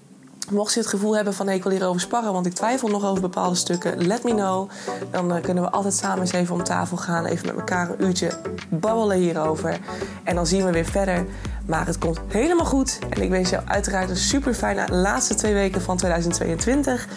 Mocht 0.50 0.74
je 0.74 0.80
het 0.80 0.90
gevoel 0.90 1.16
hebben 1.16 1.34
van 1.34 1.50
ik 1.50 1.64
wil 1.64 1.72
hierover 1.72 2.02
sparren, 2.02 2.34
want 2.34 2.46
ik 2.46 2.54
twijfel 2.54 2.88
nog 2.88 3.06
over 3.06 3.22
bepaalde 3.22 3.56
stukken, 3.56 4.08
let 4.08 4.24
me 4.24 4.34
know. 4.34 4.70
Dan 5.12 5.36
uh, 5.36 5.42
kunnen 5.42 5.64
we 5.64 5.70
altijd 5.70 5.94
samen 5.94 6.20
eens 6.20 6.32
even 6.32 6.56
om 6.56 6.64
tafel 6.64 6.98
gaan, 6.98 7.26
even 7.26 7.48
met 7.48 7.56
elkaar 7.56 7.90
een 7.90 8.04
uurtje 8.04 8.32
babbelen 8.70 9.18
hierover. 9.18 9.80
En 10.24 10.36
dan 10.36 10.48
zien 10.48 10.66
we 10.66 10.72
weer 10.72 10.86
verder. 10.86 11.26
Maar 11.66 11.86
het 11.86 11.98
komt 11.98 12.20
helemaal 12.28 12.66
goed. 12.66 13.00
En 13.10 13.22
ik 13.22 13.30
wens 13.30 13.50
jou 13.50 13.64
uiteraard 13.66 14.10
een 14.10 14.18
super 14.18 14.54
fijne 14.54 14.92
laatste 14.92 15.36
twee 15.36 15.54
weken 15.54 15.82
van 15.82 15.98
2022. 15.98 17.08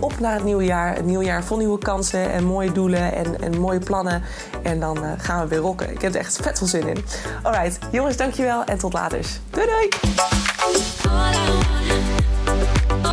Op 0.00 0.20
naar 0.20 0.34
het 0.34 0.44
nieuwe 0.44 0.64
jaar. 0.64 0.98
Een 0.98 1.06
nieuw 1.06 1.22
jaar 1.22 1.44
vol 1.44 1.56
nieuwe 1.56 1.78
kansen 1.78 2.32
en 2.32 2.44
mooie 2.44 2.72
doelen 2.72 3.14
en, 3.14 3.40
en 3.40 3.60
mooie 3.60 3.78
plannen. 3.78 4.22
En 4.62 4.80
dan 4.80 5.04
uh, 5.04 5.12
gaan 5.16 5.42
we 5.42 5.48
weer 5.48 5.58
rocken. 5.58 5.90
Ik 5.90 6.00
heb 6.00 6.14
er 6.14 6.20
echt 6.20 6.36
vet 6.36 6.58
veel 6.58 6.66
zin 6.66 6.88
in. 6.88 7.04
Alright, 7.42 7.78
jongens, 7.92 8.16
dankjewel 8.16 8.64
en 8.64 8.78
tot 8.78 8.92
later. 8.92 9.26
Doei 9.50 9.66
doei! 9.66 9.88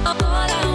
All 0.05 0.15
I 0.21 0.74